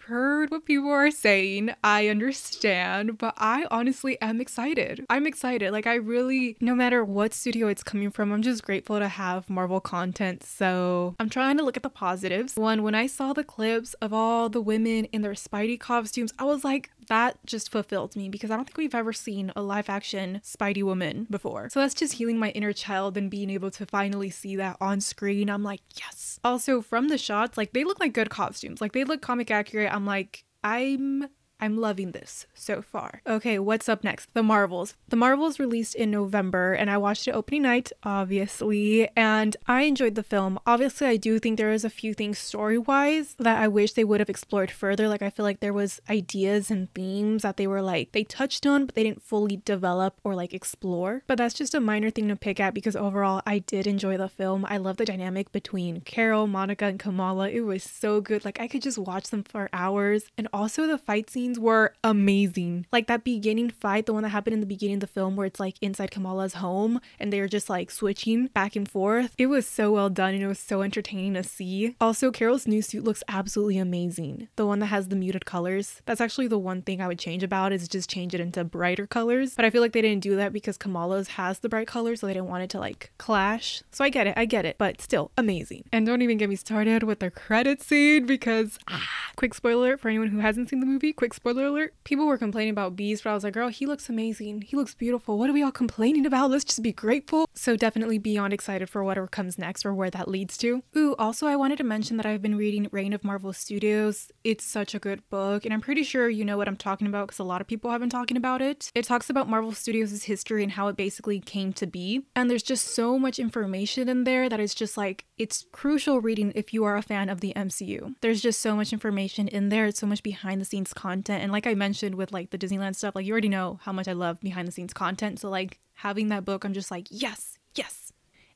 heard 0.00 0.50
what 0.50 0.64
people 0.64 0.90
are 0.90 1.10
saying 1.10 1.53
I 1.82 2.08
understand, 2.08 3.18
but 3.18 3.34
I 3.38 3.66
honestly 3.70 4.20
am 4.20 4.40
excited. 4.40 5.04
I'm 5.08 5.26
excited. 5.26 5.72
Like, 5.72 5.86
I 5.86 5.94
really, 5.94 6.56
no 6.60 6.74
matter 6.74 7.04
what 7.04 7.34
studio 7.34 7.68
it's 7.68 7.82
coming 7.82 8.10
from, 8.10 8.32
I'm 8.32 8.42
just 8.42 8.64
grateful 8.64 8.98
to 8.98 9.08
have 9.08 9.48
Marvel 9.48 9.80
content. 9.80 10.42
So 10.42 11.14
I'm 11.18 11.30
trying 11.30 11.56
to 11.58 11.64
look 11.64 11.76
at 11.76 11.82
the 11.82 11.90
positives. 11.90 12.56
One, 12.56 12.82
when 12.82 12.94
I 12.94 13.06
saw 13.06 13.32
the 13.32 13.44
clips 13.44 13.94
of 13.94 14.12
all 14.12 14.48
the 14.48 14.60
women 14.60 15.06
in 15.06 15.22
their 15.22 15.32
Spidey 15.32 15.78
costumes, 15.78 16.32
I 16.38 16.44
was 16.44 16.64
like, 16.64 16.90
that 17.08 17.38
just 17.46 17.70
fulfilled 17.70 18.16
me 18.16 18.28
because 18.28 18.50
I 18.50 18.56
don't 18.56 18.64
think 18.64 18.78
we've 18.78 18.94
ever 18.94 19.12
seen 19.12 19.52
a 19.54 19.62
live 19.62 19.88
action 19.88 20.40
Spidey 20.42 20.82
woman 20.82 21.26
before. 21.30 21.68
So 21.70 21.80
that's 21.80 21.94
just 21.94 22.14
healing 22.14 22.38
my 22.38 22.50
inner 22.50 22.72
child 22.72 23.16
and 23.16 23.30
being 23.30 23.50
able 23.50 23.70
to 23.72 23.86
finally 23.86 24.30
see 24.30 24.56
that 24.56 24.76
on 24.80 25.00
screen. 25.00 25.50
I'm 25.50 25.62
like, 25.62 25.80
yes. 25.96 26.40
Also, 26.42 26.80
from 26.80 27.08
the 27.08 27.18
shots, 27.18 27.56
like 27.56 27.72
they 27.72 27.84
look 27.84 28.00
like 28.00 28.12
good 28.12 28.30
costumes. 28.30 28.80
Like 28.80 28.92
they 28.92 29.04
look 29.04 29.22
comic 29.22 29.50
accurate. 29.50 29.92
I'm 29.92 30.06
like, 30.06 30.44
I'm 30.62 31.28
I'm 31.60 31.78
loving 31.78 32.12
this 32.12 32.46
so 32.52 32.82
far. 32.82 33.22
Okay, 33.26 33.58
what's 33.58 33.88
up 33.88 34.04
next? 34.04 34.28
The 34.34 34.42
Marvels. 34.42 34.94
The 35.08 35.16
Marvels 35.16 35.58
released 35.58 35.94
in 35.94 36.10
November, 36.10 36.72
and 36.74 36.90
I 36.90 36.98
watched 36.98 37.26
it 37.28 37.32
opening 37.32 37.62
night, 37.62 37.92
obviously, 38.02 39.08
and 39.16 39.56
I 39.66 39.82
enjoyed 39.82 40.14
the 40.14 40.22
film. 40.22 40.58
Obviously, 40.66 41.06
I 41.06 41.16
do 41.16 41.38
think 41.38 41.56
there 41.56 41.72
is 41.72 41.84
a 41.84 41.90
few 41.90 42.12
things 42.12 42.38
story-wise 42.38 43.34
that 43.38 43.58
I 43.58 43.68
wish 43.68 43.92
they 43.92 44.04
would 44.04 44.20
have 44.20 44.28
explored 44.28 44.70
further. 44.70 45.08
Like 45.08 45.22
I 45.22 45.30
feel 45.30 45.44
like 45.44 45.60
there 45.60 45.72
was 45.72 46.00
ideas 46.10 46.70
and 46.70 46.92
themes 46.92 47.42
that 47.42 47.56
they 47.56 47.66
were 47.66 47.82
like 47.82 48.12
they 48.12 48.24
touched 48.24 48.66
on, 48.66 48.86
but 48.86 48.94
they 48.94 49.04
didn't 49.04 49.22
fully 49.22 49.62
develop 49.64 50.20
or 50.24 50.34
like 50.34 50.52
explore. 50.52 51.22
But 51.26 51.38
that's 51.38 51.54
just 51.54 51.74
a 51.74 51.80
minor 51.80 52.10
thing 52.10 52.28
to 52.28 52.36
pick 52.36 52.60
at 52.60 52.74
because 52.74 52.96
overall, 52.96 53.42
I 53.46 53.60
did 53.60 53.86
enjoy 53.86 54.16
the 54.16 54.28
film. 54.28 54.66
I 54.68 54.76
love 54.76 54.96
the 54.96 55.04
dynamic 55.04 55.52
between 55.52 56.00
Carol, 56.00 56.46
Monica, 56.46 56.86
and 56.86 56.98
Kamala. 56.98 57.48
It 57.48 57.60
was 57.60 57.84
so 57.84 58.20
good. 58.20 58.44
Like 58.44 58.60
I 58.60 58.68
could 58.68 58.82
just 58.82 58.98
watch 58.98 59.28
them 59.30 59.44
for 59.44 59.70
hours, 59.72 60.24
and 60.36 60.48
also 60.52 60.86
the 60.86 60.98
fight 60.98 61.30
scenes 61.30 61.43
scenes 61.44 61.58
were 61.58 61.92
amazing. 62.02 62.86
Like 62.90 63.06
that 63.08 63.22
beginning 63.22 63.68
fight, 63.68 64.06
the 64.06 64.14
one 64.14 64.22
that 64.22 64.30
happened 64.30 64.54
in 64.54 64.60
the 64.60 64.66
beginning 64.66 64.94
of 64.94 65.00
the 65.00 65.06
film 65.06 65.36
where 65.36 65.46
it's 65.46 65.60
like 65.60 65.76
inside 65.82 66.10
Kamala's 66.10 66.54
home 66.54 67.00
and 67.20 67.30
they're 67.30 67.48
just 67.48 67.68
like 67.68 67.90
switching 67.90 68.46
back 68.48 68.74
and 68.76 68.90
forth. 68.90 69.34
It 69.36 69.48
was 69.48 69.66
so 69.66 69.92
well 69.92 70.08
done 70.08 70.32
and 70.32 70.42
it 70.42 70.46
was 70.46 70.58
so 70.58 70.80
entertaining 70.80 71.34
to 71.34 71.42
see. 71.42 71.96
Also, 72.00 72.30
Carol's 72.30 72.66
new 72.66 72.80
suit 72.80 73.04
looks 73.04 73.22
absolutely 73.28 73.76
amazing. 73.76 74.48
The 74.56 74.66
one 74.66 74.78
that 74.78 74.86
has 74.86 75.08
the 75.08 75.16
muted 75.16 75.44
colors. 75.44 76.00
That's 76.06 76.20
actually 76.20 76.46
the 76.46 76.58
one 76.58 76.80
thing 76.80 77.02
I 77.02 77.08
would 77.08 77.18
change 77.18 77.42
about 77.42 77.74
is 77.74 77.88
just 77.88 78.08
change 78.08 78.34
it 78.34 78.40
into 78.40 78.64
brighter 78.64 79.06
colors. 79.06 79.54
But 79.54 79.66
I 79.66 79.70
feel 79.70 79.82
like 79.82 79.92
they 79.92 80.00
didn't 80.00 80.22
do 80.22 80.36
that 80.36 80.52
because 80.54 80.78
Kamala's 80.78 81.28
has 81.28 81.58
the 81.58 81.68
bright 81.68 81.88
colors, 81.88 82.20
so 82.20 82.26
they 82.26 82.32
didn't 82.32 82.48
want 82.48 82.64
it 82.64 82.70
to 82.70 82.78
like 82.78 83.12
clash. 83.18 83.82
So 83.90 84.02
I 84.02 84.08
get 84.08 84.26
it, 84.26 84.34
I 84.38 84.46
get 84.46 84.64
it, 84.64 84.76
but 84.78 85.02
still 85.02 85.30
amazing. 85.36 85.84
And 85.92 86.06
don't 86.06 86.22
even 86.22 86.38
get 86.38 86.48
me 86.48 86.56
started 86.56 87.02
with 87.02 87.18
the 87.18 87.30
credit 87.30 87.82
scene 87.82 88.24
because 88.24 88.78
ah, 88.88 89.30
quick 89.36 89.52
spoiler 89.52 89.98
for 89.98 90.08
anyone 90.08 90.28
who 90.28 90.38
hasn't 90.38 90.70
seen 90.70 90.80
the 90.80 90.86
movie, 90.86 91.12
quick 91.12 91.33
spoiler 91.34 91.66
alert, 91.66 91.94
people 92.04 92.26
were 92.26 92.38
complaining 92.38 92.70
about 92.70 92.96
Beast, 92.96 93.24
but 93.24 93.30
I 93.30 93.34
was 93.34 93.44
like, 93.44 93.54
girl, 93.54 93.68
he 93.68 93.86
looks 93.86 94.08
amazing. 94.08 94.62
He 94.62 94.76
looks 94.76 94.94
beautiful. 94.94 95.38
What 95.38 95.50
are 95.50 95.52
we 95.52 95.62
all 95.62 95.72
complaining 95.72 96.26
about? 96.26 96.50
Let's 96.50 96.64
just 96.64 96.82
be 96.82 96.92
grateful. 96.92 97.48
So 97.54 97.76
definitely 97.76 98.18
beyond 98.18 98.52
excited 98.52 98.88
for 98.88 99.02
whatever 99.02 99.26
comes 99.26 99.58
next 99.58 99.84
or 99.84 99.94
where 99.94 100.10
that 100.10 100.28
leads 100.28 100.56
to. 100.58 100.82
Ooh, 100.96 101.14
also 101.18 101.46
I 101.46 101.56
wanted 101.56 101.78
to 101.78 101.84
mention 101.84 102.16
that 102.16 102.26
I've 102.26 102.42
been 102.42 102.56
reading 102.56 102.88
Reign 102.92 103.12
of 103.12 103.24
Marvel 103.24 103.52
Studios. 103.52 104.30
It's 104.44 104.64
such 104.64 104.94
a 104.94 104.98
good 104.98 105.28
book, 105.28 105.64
and 105.64 105.74
I'm 105.74 105.80
pretty 105.80 106.02
sure 106.02 106.28
you 106.28 106.44
know 106.44 106.56
what 106.56 106.68
I'm 106.68 106.76
talking 106.76 107.06
about 107.06 107.28
because 107.28 107.38
a 107.38 107.44
lot 107.44 107.60
of 107.60 107.66
people 107.66 107.90
have 107.90 108.00
been 108.00 108.10
talking 108.10 108.36
about 108.36 108.62
it. 108.62 108.90
It 108.94 109.04
talks 109.04 109.28
about 109.28 109.48
Marvel 109.48 109.72
Studios' 109.72 110.24
history 110.24 110.62
and 110.62 110.72
how 110.72 110.88
it 110.88 110.96
basically 110.96 111.40
came 111.40 111.72
to 111.74 111.86
be. 111.86 112.22
And 112.36 112.48
there's 112.48 112.62
just 112.62 112.94
so 112.94 113.18
much 113.18 113.38
information 113.38 114.08
in 114.08 114.24
there 114.24 114.48
that 114.48 114.60
it's 114.60 114.74
just 114.74 114.96
like 114.96 115.24
it's 115.36 115.66
crucial 115.72 116.20
reading 116.20 116.52
if 116.54 116.72
you 116.72 116.84
are 116.84 116.96
a 116.96 117.02
fan 117.02 117.28
of 117.28 117.40
the 117.40 117.52
MCU. 117.54 118.14
There's 118.20 118.40
just 118.40 118.60
so 118.60 118.76
much 118.76 118.92
information 118.92 119.48
in 119.48 119.68
there, 119.68 119.86
it's 119.86 120.00
so 120.00 120.06
much 120.06 120.22
behind 120.22 120.60
the 120.60 120.64
scenes 120.64 120.92
content. 120.92 121.23
And 121.32 121.52
like 121.52 121.66
I 121.66 121.74
mentioned 121.74 122.14
with 122.14 122.32
like 122.32 122.50
the 122.50 122.58
Disneyland 122.58 122.96
stuff, 122.96 123.14
like 123.14 123.26
you 123.26 123.32
already 123.32 123.48
know 123.48 123.78
how 123.82 123.92
much 123.92 124.08
I 124.08 124.12
love 124.12 124.40
behind 124.40 124.68
the 124.68 124.72
scenes 124.72 124.92
content. 124.92 125.40
So 125.40 125.50
like 125.50 125.78
having 125.94 126.28
that 126.28 126.44
book, 126.44 126.64
I'm 126.64 126.74
just 126.74 126.90
like, 126.90 127.08
yes, 127.10 127.58
yes, 127.74 128.03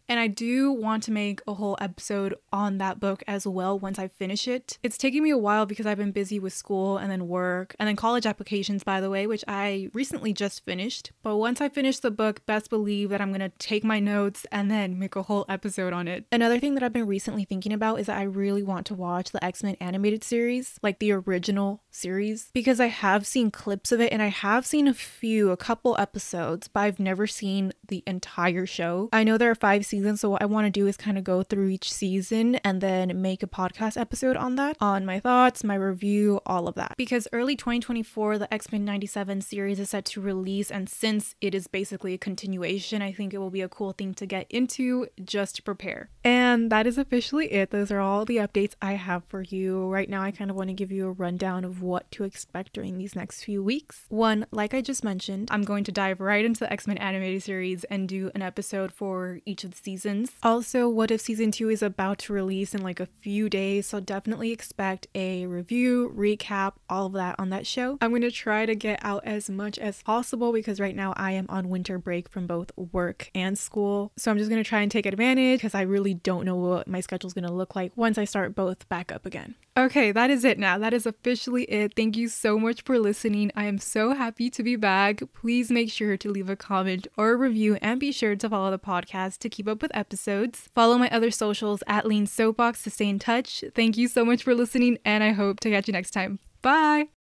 and 0.08 0.18
I 0.18 0.26
do 0.26 0.72
want 0.72 1.02
to 1.04 1.12
make 1.12 1.40
a 1.46 1.54
whole 1.54 1.76
episode 1.80 2.34
on 2.52 2.78
that 2.78 3.00
book 3.00 3.22
as 3.26 3.46
well 3.46 3.78
once 3.78 3.98
I 3.98 4.08
finish 4.08 4.48
it. 4.48 4.78
It's 4.82 4.98
taking 4.98 5.22
me 5.22 5.30
a 5.30 5.38
while 5.38 5.66
because 5.66 5.86
I've 5.86 5.98
been 5.98 6.12
busy 6.12 6.38
with 6.38 6.52
school 6.52 6.96
and 6.98 7.10
then 7.10 7.28
work 7.28 7.76
and 7.78 7.88
then 7.88 7.96
college 7.96 8.26
applications, 8.26 8.84
by 8.84 9.00
the 9.00 9.10
way, 9.10 9.26
which 9.26 9.44
I 9.46 9.90
recently 9.92 10.32
just 10.32 10.64
finished. 10.64 11.12
But 11.22 11.36
once 11.36 11.60
I 11.60 11.68
finish 11.68 11.98
the 11.98 12.10
book, 12.10 12.44
best 12.46 12.70
believe 12.70 13.10
that 13.10 13.20
I'm 13.20 13.32
gonna 13.32 13.50
take 13.58 13.84
my 13.84 14.00
notes 14.00 14.46
and 14.50 14.70
then 14.70 14.98
make 14.98 15.16
a 15.16 15.22
whole 15.22 15.44
episode 15.48 15.92
on 15.92 16.08
it. 16.08 16.24
Another 16.32 16.58
thing 16.58 16.74
that 16.74 16.82
I've 16.82 16.92
been 16.92 17.06
recently 17.06 17.44
thinking 17.44 17.72
about 17.72 18.00
is 18.00 18.06
that 18.06 18.18
I 18.18 18.22
really 18.22 18.62
want 18.62 18.86
to 18.86 18.94
watch 18.94 19.30
the 19.30 19.44
X 19.44 19.62
Men 19.62 19.76
animated 19.80 20.24
series, 20.24 20.78
like 20.82 20.98
the 20.98 21.12
original 21.12 21.82
series, 21.90 22.50
because 22.52 22.80
I 22.80 22.86
have 22.86 23.26
seen 23.26 23.50
clips 23.50 23.92
of 23.92 24.00
it 24.00 24.12
and 24.12 24.22
I 24.22 24.28
have 24.28 24.66
seen 24.66 24.88
a 24.88 24.94
few, 24.94 25.50
a 25.50 25.56
couple 25.56 25.96
episodes, 25.98 26.68
but 26.68 26.80
I've 26.80 27.00
never 27.00 27.26
seen 27.26 27.72
the 27.88 28.02
entire 28.06 28.66
show. 28.66 29.08
I 29.12 29.24
know 29.24 29.36
there 29.36 29.50
are 29.50 29.56
five 29.56 29.84
seasons, 29.84 30.20
so 30.20 30.30
what 30.30 30.42
I 30.42 30.46
want 30.46 30.66
to 30.66 30.70
do 30.70 30.86
is 30.86 30.96
kind 30.96 31.18
of 31.18 31.24
go 31.24 31.42
through 31.42 31.68
each 31.68 31.92
season 31.92 32.56
and 32.56 32.80
then 32.80 33.20
make 33.20 33.42
a 33.42 33.46
podcast 33.46 34.00
episode 34.00 34.36
on 34.36 34.56
that, 34.56 34.76
on 34.80 35.04
my 35.04 35.20
thoughts, 35.20 35.64
my 35.64 35.74
review, 35.74 36.40
all 36.46 36.68
of 36.68 36.74
that. 36.76 36.94
Because 36.96 37.28
early 37.32 37.56
2024, 37.56 38.38
the 38.38 38.52
X 38.54 38.70
Men 38.70 38.84
97 38.84 39.40
series 39.40 39.80
is 39.80 39.90
set 39.90 40.04
to 40.06 40.20
release, 40.20 40.70
and 40.70 40.88
since 40.88 41.34
it 41.40 41.54
is 41.54 41.66
basically 41.66 42.14
a 42.14 42.18
continuation, 42.18 43.02
I 43.02 43.12
think 43.12 43.34
it 43.34 43.38
will 43.38 43.50
be 43.50 43.62
a 43.62 43.68
cool 43.68 43.92
thing 43.92 44.14
to 44.14 44.26
get 44.26 44.46
into 44.50 45.06
just 45.24 45.56
to 45.56 45.62
prepare. 45.62 46.10
And 46.24 46.70
that 46.70 46.86
is 46.86 46.98
officially 46.98 47.52
it. 47.52 47.70
Those 47.70 47.90
are 47.90 48.00
all 48.00 48.24
the 48.24 48.36
updates 48.36 48.74
I 48.80 48.92
have 48.92 49.24
for 49.24 49.42
you. 49.42 49.88
Right 49.88 50.08
now, 50.08 50.22
I 50.22 50.30
kind 50.30 50.50
of 50.50 50.56
want 50.56 50.68
to 50.68 50.74
give 50.74 50.92
you 50.92 51.06
a 51.06 51.12
rundown 51.12 51.64
of 51.64 51.82
what 51.82 52.10
to 52.12 52.24
expect 52.24 52.72
during 52.74 52.98
these 52.98 53.16
next 53.16 53.44
few 53.44 53.62
weeks. 53.62 54.04
One, 54.08 54.46
like 54.50 54.74
I 54.74 54.80
just 54.80 55.04
mentioned, 55.04 55.48
I'm 55.50 55.62
going 55.62 55.84
to 55.84 55.92
dive 55.92 56.20
right 56.20 56.44
into 56.44 56.60
the 56.60 56.72
X 56.72 56.86
Men 56.86 56.98
animated 56.98 57.42
series 57.42 57.77
and 57.84 58.08
do 58.08 58.30
an 58.34 58.42
episode 58.42 58.92
for 58.92 59.40
each 59.44 59.64
of 59.64 59.72
the 59.72 59.76
seasons. 59.76 60.32
Also, 60.42 60.88
What 60.88 61.10
If 61.10 61.20
Season 61.20 61.50
2 61.50 61.70
is 61.70 61.82
about 61.82 62.18
to 62.20 62.32
release 62.32 62.74
in 62.74 62.82
like 62.82 63.00
a 63.00 63.08
few 63.20 63.48
days, 63.48 63.86
so 63.86 64.00
definitely 64.00 64.52
expect 64.52 65.06
a 65.14 65.46
review, 65.46 66.12
recap, 66.16 66.74
all 66.88 67.06
of 67.06 67.12
that 67.14 67.36
on 67.38 67.50
that 67.50 67.66
show. 67.66 67.98
I'm 68.00 68.12
to 68.22 68.30
try 68.30 68.66
to 68.66 68.74
get 68.74 68.98
out 69.02 69.24
as 69.24 69.48
much 69.48 69.78
as 69.78 70.02
possible 70.02 70.52
because 70.52 70.80
right 70.80 70.96
now 70.96 71.14
I 71.16 71.32
am 71.32 71.46
on 71.48 71.68
winter 71.68 71.98
break 71.98 72.28
from 72.28 72.46
both 72.46 72.70
work 72.76 73.30
and 73.34 73.58
school. 73.58 74.12
So 74.16 74.30
I'm 74.30 74.38
just 74.38 74.50
to 74.62 74.68
try 74.68 74.80
and 74.80 74.90
take 74.90 75.06
advantage 75.06 75.60
because 75.60 75.74
I 75.74 75.82
really 75.82 76.14
don't 76.14 76.44
know 76.44 76.56
what 76.56 76.88
my 76.88 77.00
schedule 77.00 77.28
is 77.28 77.34
to 77.46 77.52
look 77.52 77.76
like 77.76 77.92
once 77.96 78.18
I 78.18 78.24
start 78.24 78.54
both 78.54 78.88
back 78.88 79.12
up 79.12 79.24
again. 79.24 79.54
Okay, 79.78 80.10
that 80.10 80.28
is 80.28 80.44
it 80.44 80.58
now. 80.58 80.76
That 80.76 80.92
is 80.92 81.06
officially 81.06 81.62
it. 81.66 81.92
Thank 81.94 82.16
you 82.16 82.26
so 82.26 82.58
much 82.58 82.82
for 82.82 82.98
listening. 82.98 83.52
I 83.54 83.66
am 83.66 83.78
so 83.78 84.12
happy 84.12 84.50
to 84.50 84.64
be 84.64 84.74
back. 84.74 85.22
Please 85.32 85.70
make 85.70 85.88
sure 85.88 86.16
to 86.16 86.30
leave 86.32 86.50
a 86.50 86.56
comment 86.56 87.06
or 87.16 87.30
a 87.30 87.36
review 87.36 87.78
and 87.80 88.00
be 88.00 88.10
sure 88.10 88.34
to 88.34 88.48
follow 88.48 88.72
the 88.72 88.78
podcast 88.80 89.38
to 89.38 89.48
keep 89.48 89.68
up 89.68 89.80
with 89.80 89.94
episodes. 89.94 90.68
Follow 90.74 90.98
my 90.98 91.08
other 91.10 91.30
socials 91.30 91.84
at 91.86 92.06
Lean 92.06 92.26
Soapbox 92.26 92.82
to 92.82 92.90
stay 92.90 93.08
in 93.08 93.20
touch. 93.20 93.62
Thank 93.72 93.96
you 93.96 94.08
so 94.08 94.24
much 94.24 94.42
for 94.42 94.52
listening, 94.52 94.98
and 95.04 95.22
I 95.22 95.30
hope 95.30 95.60
to 95.60 95.70
catch 95.70 95.86
you 95.86 95.92
next 95.92 96.10
time. 96.10 96.40
Bye. 96.60 97.17